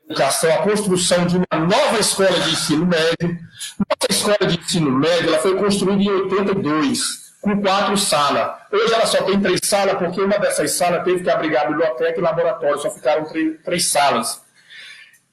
de 0.07 0.13
Educação, 0.13 0.51
a 0.51 0.57
construção 0.63 1.27
de 1.27 1.37
uma 1.37 1.65
nova 1.67 1.99
escola 1.99 2.39
de 2.39 2.51
ensino 2.51 2.85
médio. 2.85 3.39
Nossa 3.77 4.07
escola 4.09 4.49
de 4.49 4.59
ensino 4.59 4.91
médio 4.91 5.29
ela 5.29 5.39
foi 5.39 5.55
construída 5.57 6.01
em 6.01 6.09
82, 6.09 7.28
com 7.41 7.61
quatro 7.61 7.97
salas. 7.97 8.57
Hoje 8.71 8.93
ela 8.93 9.05
só 9.05 9.23
tem 9.23 9.39
três 9.39 9.61
salas, 9.63 9.97
porque 9.97 10.21
uma 10.21 10.37
dessas 10.37 10.71
salas 10.71 11.03
teve 11.03 11.23
que 11.23 11.29
abrigar 11.29 11.67
biblioteca 11.67 12.19
e 12.19 12.21
laboratório, 12.21 12.79
só 12.79 12.91
ficaram 12.91 13.25
três, 13.25 13.61
três 13.63 13.85
salas. 13.85 14.41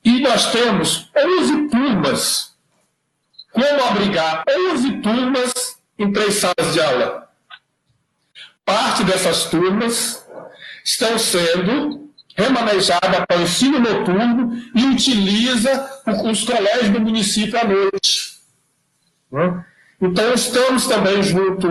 E 0.04 0.20
nós 0.20 0.52
temos 0.52 1.10
11 1.16 1.68
turmas. 1.68 2.56
Como 3.52 3.84
abrigar 3.88 4.44
11 4.48 5.00
turmas 5.00 5.78
em 5.98 6.12
três 6.12 6.34
salas 6.34 6.72
de 6.72 6.80
aula. 6.80 7.28
Parte 8.64 9.04
dessas 9.04 9.46
turmas 9.46 10.24
estão 10.84 11.18
sendo 11.18 12.06
remanejadas 12.36 13.24
para 13.26 13.38
o 13.38 13.42
ensino 13.42 13.80
noturno 13.80 14.62
e 14.74 14.84
utiliza 14.84 16.02
os 16.24 16.44
colégios 16.44 16.90
do 16.90 17.00
município 17.00 17.58
à 17.58 17.64
noite. 17.64 18.38
Né? 19.32 19.64
Então, 20.00 20.34
estamos 20.34 20.86
também 20.86 21.22
junto 21.22 21.68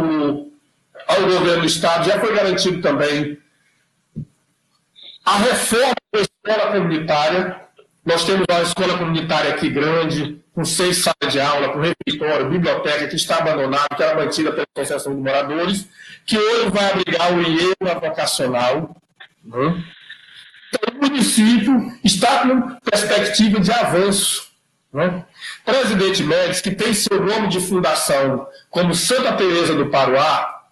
ao 1.07 1.21
governo 1.21 1.61
do 1.61 1.67
Estado, 1.67 2.05
já 2.05 2.19
foi 2.19 2.35
garantido 2.35 2.81
também 2.81 3.37
a 5.23 5.37
reforma 5.37 5.95
da 6.13 6.21
escola 6.21 6.71
comunitária. 6.71 7.61
Nós 8.05 8.23
temos 8.23 8.45
uma 8.49 8.61
escola 8.61 8.97
comunitária 8.97 9.51
aqui 9.51 9.69
grande, 9.69 10.39
com 10.53 10.63
seis 10.63 10.97
salas 10.97 11.33
de 11.33 11.39
aula, 11.39 11.69
com 11.69 11.79
refeitório, 11.79 12.49
biblioteca, 12.49 13.07
que 13.07 13.15
está 13.15 13.37
abandonada, 13.37 13.87
que 13.95 14.03
era 14.03 14.15
mantida 14.15 14.51
pela 14.51 14.67
Associação 14.75 15.15
de 15.15 15.21
Moradores, 15.21 15.87
que 16.25 16.37
hoje 16.37 16.69
vai 16.69 16.91
abrigar 16.91 17.33
o 17.33 17.41
IEMA 17.41 17.99
vocacional. 17.99 18.95
Né? 19.43 19.83
Então, 20.69 20.95
o 20.95 21.01
município 21.01 21.91
está 22.03 22.41
com 22.41 22.75
perspectiva 22.89 23.59
de 23.59 23.71
avanço. 23.71 24.44
Né? 24.95 25.25
Presidente 25.65 26.23
Médici, 26.23 26.63
que 26.63 26.71
tem 26.71 26.93
seu 26.93 27.21
nome 27.21 27.49
de 27.49 27.59
fundação 27.59 28.47
como 28.69 28.95
Santa 28.95 29.33
Teresa 29.33 29.75
do 29.75 29.87
Paruá, 29.87 30.63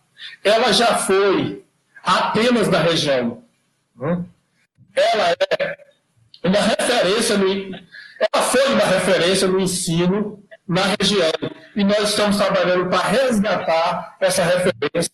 ela 0.41 0.71
já 0.71 0.95
foi 0.95 1.62
apenas 2.01 2.69
da 2.69 2.79
região. 2.79 3.43
Né? 3.93 4.23
Ela 4.95 5.36
é 5.59 5.77
uma 6.41 6.57
referência 6.62 7.38
no, 7.38 7.47
ela 7.53 8.43
foi 8.45 8.65
uma 8.73 8.86
referência 8.86 9.45
no 9.45 9.59
ensino 9.59 10.41
na 10.65 10.83
região. 10.97 11.31
E 11.75 11.83
nós 11.83 12.12
estamos 12.12 12.38
trabalhando 12.38 12.89
para 12.89 13.05
resgatar 13.05 14.15
essa 14.21 14.41
referência 14.41 15.12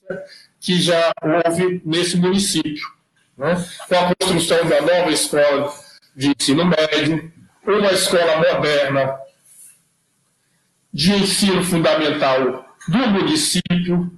que 0.60 0.80
já 0.80 1.12
houve 1.24 1.82
nesse 1.84 2.16
município. 2.16 2.88
Né? 3.36 3.56
Com 3.88 3.96
a 3.96 4.14
construção 4.14 4.70
da 4.70 4.82
nova 4.82 5.10
escola 5.10 5.74
de 6.16 6.32
ensino 6.40 6.64
médio, 6.64 7.32
uma 7.66 7.92
escola 7.92 8.38
moderna 8.38 9.20
de 10.94 11.14
ensino 11.14 11.64
fundamental 11.64 12.66
do 12.88 12.98
município, 13.10 14.12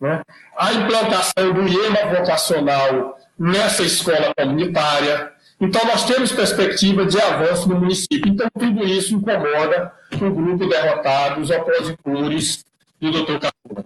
né? 0.00 0.22
a 0.56 0.72
implantação 0.72 1.52
do 1.52 1.66
IEMA 1.66 2.16
vocacional 2.16 3.18
nessa 3.38 3.82
escola 3.82 4.32
comunitária, 4.36 5.32
então, 5.60 5.84
nós 5.86 6.04
temos 6.04 6.30
perspectiva 6.30 7.04
de 7.04 7.20
avanço 7.20 7.68
no 7.68 7.80
município. 7.80 8.28
Então, 8.28 8.46
tudo 8.56 8.84
isso 8.84 9.16
incomoda 9.16 9.92
o 10.12 10.30
grupo 10.30 10.68
derrotado, 10.68 11.40
os 11.40 11.50
opositores 11.50 12.64
do 13.00 13.10
doutor 13.10 13.40
Casula. 13.40 13.84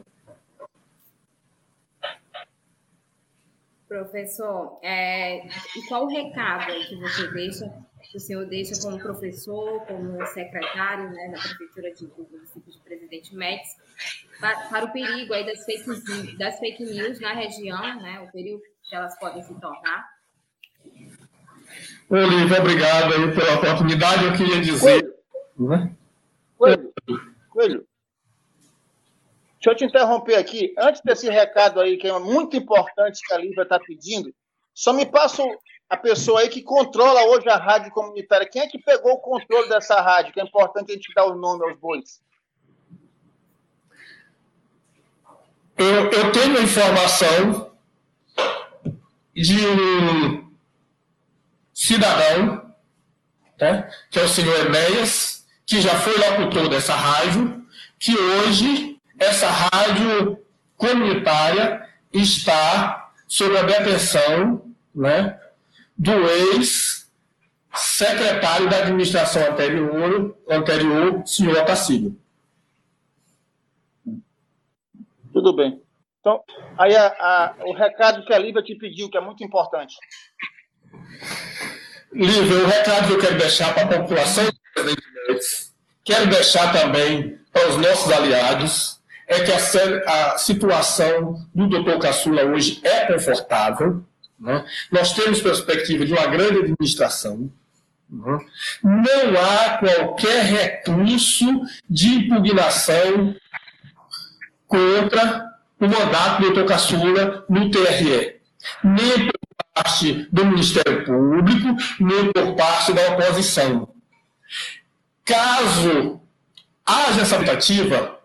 Professor, 3.88 4.78
é, 4.82 5.46
e 5.46 5.86
qual 5.88 6.04
o 6.04 6.08
recado 6.08 6.72
que 6.88 6.96
você 6.96 7.28
deixa, 7.28 7.72
que 8.12 8.18
o 8.18 8.20
senhor 8.20 8.44
deixa 8.44 8.78
como 8.82 8.98
professor, 8.98 9.80
como 9.86 10.24
secretário 10.26 11.10
né, 11.10 11.30
da 11.30 11.38
Prefeitura 11.38 11.94
de, 11.94 12.06
do 12.08 12.28
município 12.30 12.70
de 12.70 12.78
Presidente 12.80 13.34
Médici, 13.34 13.78
para, 14.38 14.68
para, 14.68 14.84
o 14.84 14.92
perigo 14.92 15.32
aí 15.32 15.46
das 15.46 15.64
fake, 15.64 16.36
das 16.36 16.58
fake 16.58 16.84
news 16.84 17.18
na 17.20 17.32
região, 17.32 18.02
né, 18.02 18.20
o 18.20 18.30
perigo 18.30 18.60
que 18.84 18.94
elas 18.94 19.18
podem 19.18 19.42
se 19.42 19.58
tornar? 19.58 20.06
Olívio, 22.10 22.58
obrigado 22.60 23.14
aí 23.14 23.34
pela 23.34 23.54
oportunidade. 23.54 24.24
Eu 24.26 24.32
queria 24.34 24.60
dizer. 24.60 25.00
Coelho. 25.00 25.14
Né? 25.58 25.96
Coelho. 26.58 26.92
Coelho. 27.48 27.88
Deixa 29.54 29.70
eu 29.70 29.74
te 29.74 29.84
interromper 29.86 30.34
aqui. 30.34 30.74
Antes 30.76 31.00
desse 31.02 31.30
recado 31.30 31.80
aí, 31.80 31.96
que 31.96 32.08
é 32.08 32.18
muito 32.18 32.58
importante 32.58 33.26
que 33.26 33.32
a 33.32 33.38
Lívia 33.38 33.62
está 33.62 33.80
pedindo, 33.80 34.34
só 34.74 34.92
me 34.92 35.06
passa 35.06 35.42
a 35.92 35.96
pessoa 35.98 36.40
aí 36.40 36.48
que 36.48 36.62
controla 36.62 37.26
hoje 37.26 37.46
a 37.50 37.56
rádio 37.58 37.92
comunitária. 37.92 38.48
Quem 38.48 38.62
é 38.62 38.66
que 38.66 38.78
pegou 38.78 39.12
o 39.12 39.18
controle 39.18 39.68
dessa 39.68 40.00
rádio? 40.00 40.32
Que 40.32 40.40
é 40.40 40.42
importante 40.42 40.90
a 40.90 40.94
gente 40.94 41.12
dar 41.14 41.26
o 41.26 41.34
nome 41.34 41.64
aos 41.64 41.78
bois. 41.78 42.22
Eu, 45.76 46.10
eu 46.10 46.32
tenho 46.32 46.62
informação 46.62 47.76
de 49.36 49.66
um 49.66 50.50
cidadão, 51.74 52.74
né, 53.60 53.90
que 54.10 54.18
é 54.18 54.22
o 54.22 54.28
senhor 54.28 54.64
Enéas, 54.64 55.46
que 55.66 55.78
já 55.78 55.94
foi 55.96 56.16
locutor 56.16 56.70
dessa 56.70 56.94
rádio, 56.94 57.66
que 57.98 58.18
hoje 58.18 58.98
essa 59.18 59.50
rádio 59.50 60.42
comunitária 60.74 61.86
está 62.10 63.12
sob 63.28 63.58
a 63.58 63.62
detenção 63.62 64.72
né, 64.94 65.38
do 66.02 66.10
ex-secretário 66.52 68.68
da 68.68 68.78
administração 68.78 69.46
anterior, 69.46 70.36
anterior 70.50 71.24
senhor 71.24 71.58
Otacílio. 71.58 72.18
Tudo 75.32 75.54
bem. 75.54 75.80
Então, 76.18 76.42
aí 76.76 76.96
a, 76.96 77.06
a, 77.06 77.54
o 77.66 77.72
recado 77.72 78.24
que 78.24 78.34
a 78.34 78.38
Lívia 78.38 78.62
te 78.62 78.74
pediu, 78.74 79.08
que 79.08 79.16
é 79.16 79.20
muito 79.20 79.44
importante. 79.44 79.94
Lívia, 82.12 82.64
o 82.64 82.66
recado 82.66 83.06
que 83.06 83.12
eu 83.12 83.20
quero 83.20 83.38
deixar 83.38 83.72
para 83.72 83.84
a 83.84 84.00
população 84.00 84.44
quero 86.04 86.28
deixar 86.28 86.72
também 86.72 87.38
para 87.52 87.68
os 87.68 87.76
nossos 87.76 88.10
aliados, 88.10 89.00
é 89.28 89.44
que 89.44 89.52
a, 89.52 90.32
a 90.32 90.38
situação 90.38 91.46
do 91.54 91.68
doutor 91.68 92.00
Caçula 92.00 92.44
hoje 92.44 92.80
é 92.82 93.06
confortável. 93.06 94.04
Né? 94.42 94.64
Nós 94.90 95.12
temos 95.12 95.40
perspectiva 95.40 96.04
de 96.04 96.12
uma 96.12 96.26
grande 96.26 96.58
administração. 96.58 97.48
Né? 98.10 98.38
Não 98.82 99.40
há 99.40 99.78
qualquer 99.78 100.42
recurso 100.44 101.46
de 101.88 102.08
impugnação 102.08 103.36
contra 104.66 105.52
o 105.78 105.86
mandato 105.86 106.40
do 106.40 106.46
doutor 106.46 106.66
Caçula 106.66 107.44
no 107.48 107.70
TRE, 107.70 108.40
nem 108.82 109.26
por 109.26 109.64
parte 109.74 110.26
do 110.32 110.44
Ministério 110.46 111.04
Público, 111.04 111.76
nem 112.00 112.32
por 112.32 112.56
parte 112.56 112.92
da 112.92 113.12
oposição. 113.12 113.88
Caso 115.24 116.20
haja 116.84 117.20
essa 117.20 117.38
tentativa, 117.38 118.18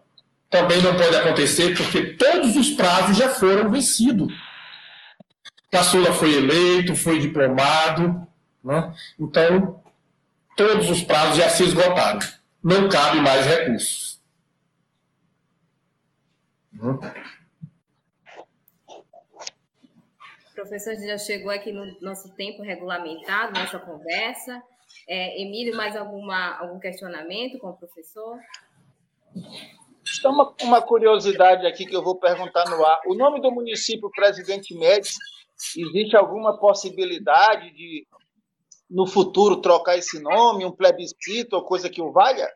também 0.50 0.82
não 0.82 0.96
pode 0.96 1.16
acontecer, 1.16 1.76
porque 1.78 2.14
todos 2.14 2.56
os 2.56 2.72
prazos 2.72 3.18
já 3.18 3.30
foram 3.30 3.70
vencidos. 3.70 4.34
Caçula 5.72 6.14
foi 6.14 6.34
eleito, 6.34 6.96
foi 6.96 7.20
diplomado, 7.20 8.26
né? 8.64 8.94
então 9.20 9.84
todos 10.56 10.90
os 10.90 11.04
prazos 11.04 11.38
já 11.38 11.50
se 11.50 11.64
esgotaram. 11.64 12.20
Não 12.64 12.90
cabe 12.90 13.20
mais 13.22 13.46
recursos. 13.46 14.22
Uhum. 16.82 17.00
Professor, 20.54 20.96
já 20.96 21.18
chegou 21.18 21.52
aqui 21.52 21.72
no 21.72 22.00
nosso 22.02 22.34
tempo 22.36 22.64
regulamentado, 22.64 23.60
nossa 23.60 23.80
conversa. 23.80 24.62
É, 25.08 25.42
Emílio, 25.42 25.76
mais 25.76 25.96
alguma, 25.96 26.58
algum 26.58 26.80
questionamento 26.80 27.60
com 27.60 27.70
o 27.70 27.78
professor? 27.78 28.40
Então, 30.18 30.32
uma, 30.32 30.56
uma 30.64 30.82
curiosidade 30.82 31.66
aqui 31.68 31.86
que 31.86 31.96
eu 31.96 32.04
vou 32.04 32.16
perguntar 32.16 32.66
no 32.70 32.84
ar. 32.84 33.02
O 33.06 33.14
nome 33.14 33.42
do 33.42 33.52
município 33.52 34.10
Presidente 34.10 34.74
Médici, 34.74 35.18
existe 35.76 36.15
alguma 36.15 36.58
possibilidade 36.58 37.72
de, 37.72 38.08
no 38.89 39.08
futuro, 39.08 39.62
trocar 39.62 39.98
esse 39.98 40.20
nome, 40.20 40.65
um 40.65 40.72
plebiscito 40.72 41.56
ou 41.56 41.63
coisa 41.63 41.89
que 41.89 42.02
o 42.02 42.12
valha? 42.12 42.50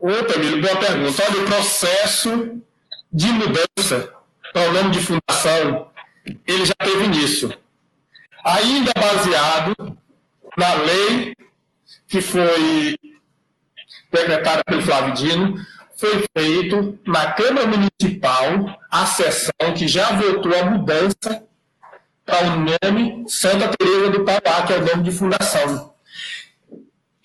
Emílio, 0.00 0.60
boa 0.60 0.76
pergunta. 0.76 1.22
Olha, 1.28 1.42
o 1.42 1.46
processo 1.46 2.60
de 3.12 3.26
mudança 3.26 4.14
para 4.52 4.68
o 4.68 4.72
nome 4.72 4.90
de 4.90 5.00
fundação, 5.00 5.90
ele 6.46 6.66
já 6.66 6.74
teve 6.78 7.04
início. 7.04 7.56
Ainda 8.44 8.92
baseado 8.94 9.74
na 10.56 10.74
lei 10.74 11.34
que 12.06 12.20
foi 12.20 12.96
decretada 14.12 14.62
pelo 14.64 14.82
Flávio 14.82 15.14
Dino, 15.14 15.54
foi 15.96 16.24
feito 16.36 16.98
na 17.06 17.32
Câmara 17.32 17.66
Municipal 17.66 18.63
a 18.94 19.06
sessão 19.06 19.74
que 19.76 19.88
já 19.88 20.12
votou 20.12 20.56
a 20.56 20.66
mudança 20.66 21.42
para 22.24 22.46
o 22.46 22.60
nome 22.60 23.24
Santa 23.28 23.68
Teresa 23.76 24.10
do 24.12 24.24
Pará, 24.24 24.62
que 24.64 24.72
é 24.72 24.78
o 24.78 24.86
nome 24.86 25.02
de 25.02 25.10
fundação. 25.10 25.92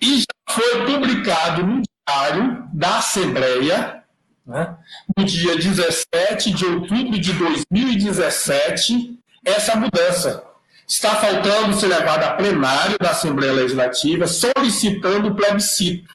E 0.00 0.18
já 0.18 0.52
foi 0.52 0.84
publicado 0.84 1.64
no 1.64 1.80
Diário 1.80 2.64
da 2.72 2.98
Assembleia, 2.98 4.02
né, 4.44 4.76
no 5.16 5.24
dia 5.24 5.54
17 5.54 6.50
de 6.50 6.66
outubro 6.66 7.16
de 7.16 7.32
2017, 7.34 9.16
essa 9.44 9.76
mudança. 9.76 10.42
Está 10.88 11.14
faltando 11.14 11.78
ser 11.78 11.86
levada 11.86 12.26
a 12.26 12.32
plenário 12.32 12.98
da 12.98 13.10
Assembleia 13.10 13.52
Legislativa 13.52 14.26
solicitando 14.26 15.28
o 15.28 15.36
plebiscito. 15.36 16.12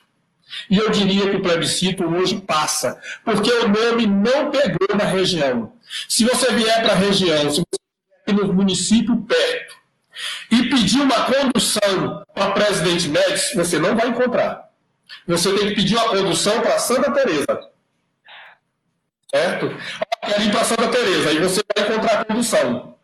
E 0.69 0.77
eu 0.77 0.89
diria 0.89 1.29
que 1.29 1.37
o 1.37 1.41
plebiscito 1.41 2.03
hoje 2.05 2.41
passa, 2.41 2.99
porque 3.23 3.51
o 3.51 3.67
nome 3.67 4.07
não 4.07 4.51
pegou 4.51 4.95
na 4.95 5.05
região. 5.05 5.73
Se 6.09 6.23
você 6.23 6.51
vier 6.53 6.81
para 6.83 6.93
a 6.93 6.97
região, 6.97 7.49
se 7.49 7.61
você 7.61 8.33
vier 8.33 8.47
no 8.47 8.53
município 8.53 9.15
perto, 9.17 9.75
e 10.51 10.69
pedir 10.69 11.01
uma 11.01 11.25
condução 11.25 12.23
para 12.33 12.51
Presidente 12.51 13.09
Médici, 13.09 13.55
você 13.55 13.77
não 13.77 13.95
vai 13.95 14.07
encontrar. 14.07 14.69
Você 15.27 15.53
tem 15.53 15.69
que 15.69 15.75
pedir 15.75 15.95
uma 15.95 16.09
condução 16.09 16.61
para 16.61 16.79
Santa 16.79 17.11
Teresa. 17.11 17.69
Certo? 19.29 19.75
Quero 20.25 20.41
ir 20.43 20.51
para 20.51 20.63
Santa 20.63 20.87
Teresa, 20.87 21.29
aí 21.29 21.39
você 21.39 21.61
vai 21.75 21.85
encontrar 21.85 22.21
a 22.21 22.25
condução. 22.25 22.97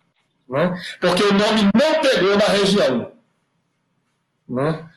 Né? 0.49 0.81
Porque 0.99 1.23
o 1.23 1.33
nome 1.33 1.69
não 1.73 2.01
pegou 2.01 2.37
na 2.37 2.45
região. 2.45 3.11
Né? 4.47 4.89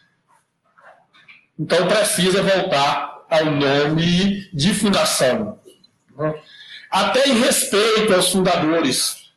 Então 1.58 1.86
precisa 1.86 2.42
voltar 2.42 3.24
ao 3.30 3.44
nome 3.46 4.48
de 4.52 4.74
fundação. 4.74 5.60
Né? 6.16 6.42
Até 6.90 7.28
em 7.28 7.40
respeito 7.40 8.14
aos 8.14 8.30
fundadores 8.30 9.32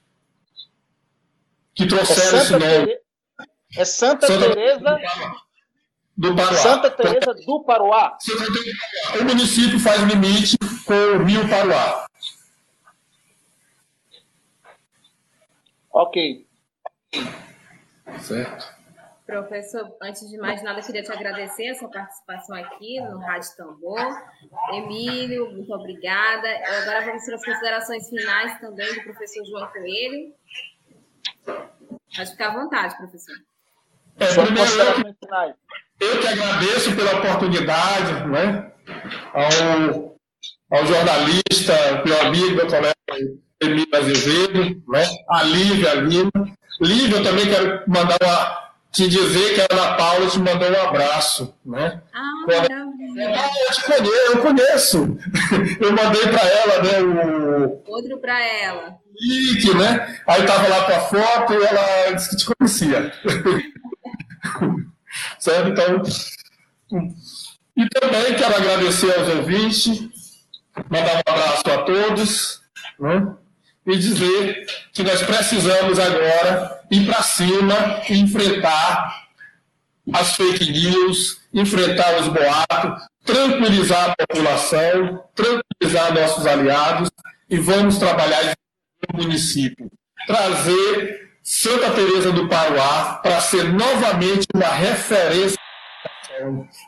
que 1.74 1.88
trouxeram 1.88 2.38
é 2.38 2.42
esse 2.42 2.52
nome. 2.52 2.98
É 3.78 3.86
Santa, 3.86 4.28
Santa 4.28 4.50
Teresa 4.50 5.00
do 6.16 6.36
Paruá. 6.36 6.56
Santa 6.56 6.90
Teresa 6.90 7.34
do 7.34 7.64
Paruá. 7.64 8.18
O 9.20 9.24
município 9.24 9.80
faz 9.80 10.02
limite 10.02 10.58
com 10.86 10.94
o 10.94 11.24
Rio 11.24 11.48
Paruá. 11.48 12.08
Ok. 15.92 16.48
Certo. 18.22 18.77
Professor, 19.28 19.94
antes 20.02 20.30
de 20.30 20.38
mais 20.38 20.64
nada, 20.64 20.82
queria 20.82 21.04
te 21.04 21.12
agradecer 21.12 21.68
a 21.68 21.76
sua 21.76 21.90
participação 21.90 22.56
aqui 22.56 22.98
no 23.02 23.20
Rádio 23.20 23.58
Tambor. 23.58 24.00
Emílio, 24.72 25.52
muito 25.52 25.70
obrigada. 25.74 26.48
Agora 26.82 27.06
vamos 27.06 27.26
para 27.26 27.36
as 27.36 27.44
considerações 27.44 28.08
finais 28.08 28.58
também 28.62 28.88
do 28.96 29.04
professor 29.04 29.46
João 29.46 29.68
Coelho. 29.68 30.34
Pode 31.46 32.32
ficar 32.32 32.52
à 32.52 32.54
vontade, 32.54 32.96
professor. 32.96 33.36
É, 34.18 34.28
primeiro, 34.46 34.72
eu, 36.00 36.08
eu 36.08 36.22
que 36.22 36.28
agradeço 36.28 36.96
pela 36.96 37.20
oportunidade, 37.20 38.28
né, 38.30 38.72
ao, 39.34 40.18
ao 40.72 40.86
jornalista, 40.86 42.02
meu 42.06 42.22
amigo, 42.22 42.56
meu 42.56 42.68
colega 42.68 42.96
Emílio 43.62 43.94
Azevedo, 43.94 44.82
né, 44.88 45.04
a 45.30 45.44
Lívia 45.44 45.96
Lima. 45.96 46.32
Lívia, 46.80 47.18
eu 47.18 47.24
também 47.24 47.46
quero 47.46 47.84
mandar 47.88 48.18
uma 48.24 48.67
te 48.92 49.08
dizer 49.08 49.56
que 49.56 49.62
a 49.62 49.68
Ana 49.72 49.96
Paula 49.96 50.28
te 50.28 50.38
mandou 50.40 50.70
um 50.70 50.82
abraço, 50.88 51.56
né? 51.66 52.02
Ah, 52.14 52.46
maravilha. 52.48 53.36
Ah, 53.36 53.50
eu 53.68 53.74
te 53.74 53.84
conheço, 53.84 54.32
eu 54.32 54.42
conheço. 54.42 55.18
Eu 55.80 55.94
mandei 55.94 56.28
para 56.28 56.48
ela, 56.48 56.84
né, 56.84 57.02
o... 57.02 57.82
Outro 57.88 58.20
para 58.20 58.40
ela. 58.44 59.00
Link, 59.20 59.74
né? 59.76 60.20
Aí 60.28 60.46
tava 60.46 60.68
lá 60.68 60.84
com 60.86 60.94
a 60.94 61.00
foto 61.00 61.54
e 61.54 61.64
ela 61.64 62.12
disse 62.12 62.30
que 62.30 62.38
te 62.38 62.46
conhecia. 62.46 63.12
certo? 65.40 65.70
Então... 65.70 66.04
E 67.76 67.90
também 67.90 68.36
quero 68.36 68.56
agradecer 68.56 69.12
aos 69.18 69.28
ouvintes, 69.30 70.08
mandar 70.90 71.18
um 71.18 71.22
abraço 71.32 71.72
a 71.72 71.78
todos, 71.84 72.62
né? 73.00 73.36
E 73.88 73.98
dizer 73.98 74.68
que 74.92 75.02
nós 75.02 75.24
precisamos 75.24 75.98
agora 75.98 76.82
ir 76.92 77.06
para 77.06 77.24
cima 77.24 78.02
e 78.10 78.20
enfrentar 78.20 79.28
as 80.14 80.36
fake 80.36 80.72
news, 80.72 81.42
enfrentar 81.54 82.20
os 82.20 82.28
boatos, 82.28 83.02
tranquilizar 83.26 84.12
a 84.12 84.26
população, 84.26 85.24
tranquilizar 85.34 86.14
nossos 86.14 86.46
aliados 86.46 87.10
e 87.50 87.58
vamos 87.58 87.98
trabalhar 87.98 88.54
no 89.14 89.24
município. 89.24 89.90
Trazer 90.26 91.30
Santa 91.42 91.92
Teresa 91.92 92.34
do 92.34 92.50
Paruá 92.50 93.22
para 93.24 93.40
ser 93.40 93.72
novamente 93.72 94.48
uma 94.54 94.68
referência 94.68 95.58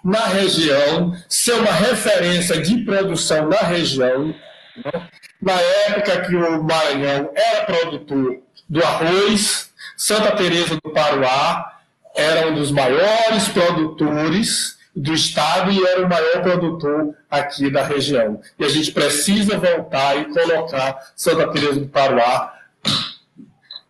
na 0.03 0.25
região, 0.27 1.13
ser 1.29 1.53
uma 1.53 1.71
referência 1.71 2.61
de 2.61 2.83
produção 2.83 3.47
na 3.47 3.59
região. 3.59 4.27
Né? 4.27 5.09
Na 5.41 5.53
época 5.53 6.21
que 6.21 6.35
o 6.35 6.63
Maranhão 6.63 7.31
era 7.33 7.65
produtor 7.65 8.41
do 8.67 8.83
arroz, 8.83 9.73
Santa 9.95 10.35
Teresa 10.35 10.75
do 10.83 10.91
Paruá 10.91 11.79
era 12.15 12.47
um 12.47 12.55
dos 12.55 12.71
maiores 12.71 13.47
produtores 13.49 14.77
do 14.95 15.13
estado 15.13 15.71
e 15.71 15.85
era 15.85 16.05
o 16.05 16.09
maior 16.09 16.41
produtor 16.41 17.15
aqui 17.29 17.69
da 17.69 17.83
região. 17.83 18.41
E 18.57 18.65
a 18.65 18.69
gente 18.69 18.91
precisa 18.91 19.57
voltar 19.57 20.17
e 20.17 20.25
colocar 20.33 21.13
Santa 21.15 21.51
Teresa 21.51 21.79
do 21.79 21.87
Paruá 21.87 22.59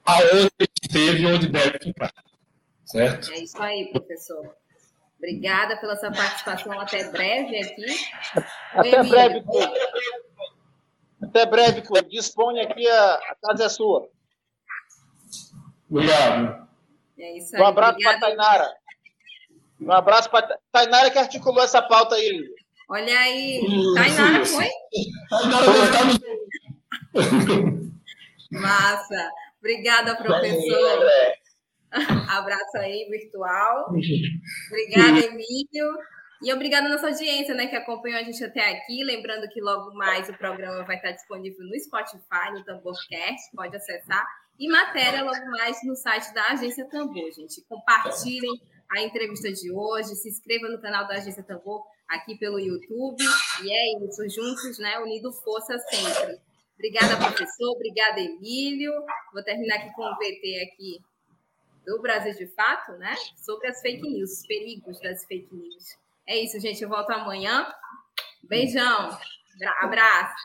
aonde 0.06 0.52
esteve 0.84 1.24
e 1.24 1.26
onde 1.26 1.48
deve 1.48 1.80
ficar. 1.80 2.14
Certo? 2.86 3.32
É 3.32 3.40
isso 3.40 3.62
aí, 3.62 3.90
professor. 3.92 4.56
Obrigada 5.18 5.78
pela 5.78 5.96
sua 5.98 6.12
participação 6.12 6.80
até 6.80 7.10
breve 7.12 7.60
aqui. 7.60 7.86
Até 8.74 9.04
breve. 9.04 9.44
Até 11.22 11.46
breve, 11.46 11.82
Coelho. 11.82 12.08
Dispõe 12.10 12.60
aqui, 12.62 12.88
a, 12.88 13.14
a 13.16 13.36
casa 13.42 13.66
é 13.66 13.70
sua. 13.70 14.10
Obrigado. 15.90 16.68
É 17.18 17.38
isso 17.38 17.56
aí. 17.56 17.62
Um 17.62 17.66
abraço 17.66 17.98
para 18.00 18.18
a 18.18 18.20
Tainara. 18.20 18.74
Um 19.82 19.92
abraço 19.92 20.30
para 20.30 20.46
a 20.46 20.58
Tainara 20.72 21.10
que 21.12 21.18
articulou 21.18 21.64
essa 21.64 21.82
pauta 21.82 22.16
aí, 22.16 22.30
Lívia. 22.30 22.56
Olha 22.90 23.20
aí. 23.20 23.62
Tainara 23.96 24.46
foi? 24.46 24.70
Massa. 28.52 29.32
Obrigada, 29.60 30.16
professor. 30.16 31.06
Abraço 32.30 32.78
aí, 32.78 33.08
virtual. 33.10 33.88
Obrigada, 33.88 35.20
Emílio. 35.26 35.98
E 36.42 36.54
obrigada 36.54 36.88
à 36.88 36.90
nossa 36.90 37.08
audiência, 37.08 37.54
né, 37.54 37.68
que 37.68 37.76
acompanhou 37.76 38.20
a 38.20 38.24
gente 38.24 38.42
até 38.44 38.72
aqui. 38.72 39.04
Lembrando 39.04 39.48
que 39.50 39.60
logo 39.60 39.94
mais 39.94 40.30
o 40.30 40.34
programa 40.38 40.84
vai 40.86 40.96
estar 40.96 41.12
disponível 41.12 41.66
no 41.66 41.80
Spotify, 41.80 42.52
no 42.54 42.64
Tamborcast, 42.64 43.52
pode 43.54 43.76
acessar. 43.76 44.26
E 44.58 44.68
matéria 44.68 45.24
logo 45.24 45.46
mais 45.52 45.78
no 45.84 45.96
site 45.96 46.34
da 46.34 46.52
Agência 46.52 46.86
Tambor, 46.90 47.32
gente. 47.32 47.62
Compartilhem 47.68 48.62
a 48.90 49.02
entrevista 49.02 49.52
de 49.52 49.72
hoje, 49.72 50.16
se 50.16 50.30
inscreva 50.30 50.68
no 50.70 50.82
canal 50.82 51.08
da 51.08 51.16
Agência 51.16 51.44
Tambor 51.44 51.84
aqui 52.08 52.38
pelo 52.38 52.60
YouTube. 52.60 53.24
E 53.64 53.72
é 53.72 54.06
isso, 54.06 54.30
juntos, 54.30 54.80
né, 54.80 54.98
unido 55.00 55.32
força 55.32 55.78
sempre. 55.78 56.40
Obrigada, 56.76 57.18
professor. 57.18 57.76
Obrigada, 57.76 58.22
Emílio. 58.22 58.94
Vou 59.34 59.44
terminar 59.44 59.76
aqui 59.76 59.94
com 59.94 60.04
o 60.04 60.16
VT 60.16 60.72
aqui 60.72 61.02
do 61.86 62.02
Brasil 62.02 62.34
de 62.34 62.48
Fato, 62.48 62.94
né? 62.94 63.14
Sobre 63.36 63.68
as 63.68 63.82
fake 63.82 64.02
news, 64.02 64.32
os 64.32 64.48
perigos 64.48 65.00
das 65.02 65.26
fake 65.26 65.54
news. 65.54 65.98
É 66.30 66.44
isso, 66.44 66.60
gente. 66.60 66.84
Eu 66.84 66.90
volto 66.90 67.10
amanhã. 67.10 67.66
Beijão. 68.48 69.18
Abraço. 69.82 70.36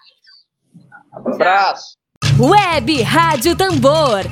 Abraço. 1.13 1.97
Web 2.41 3.03
Rádio 3.03 3.55
Tambor. 3.55 4.23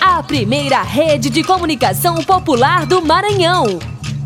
A 0.00 0.20
primeira 0.24 0.82
rede 0.82 1.30
de 1.30 1.44
comunicação 1.44 2.16
popular 2.24 2.84
do 2.84 3.00
Maranhão. 3.00 3.78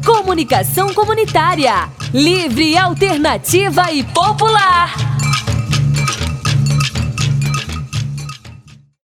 Comunicação 0.02 0.94
comunitária. 0.94 1.90
Livre, 2.14 2.78
alternativa 2.78 3.92
e 3.92 4.02
popular. 4.02 5.11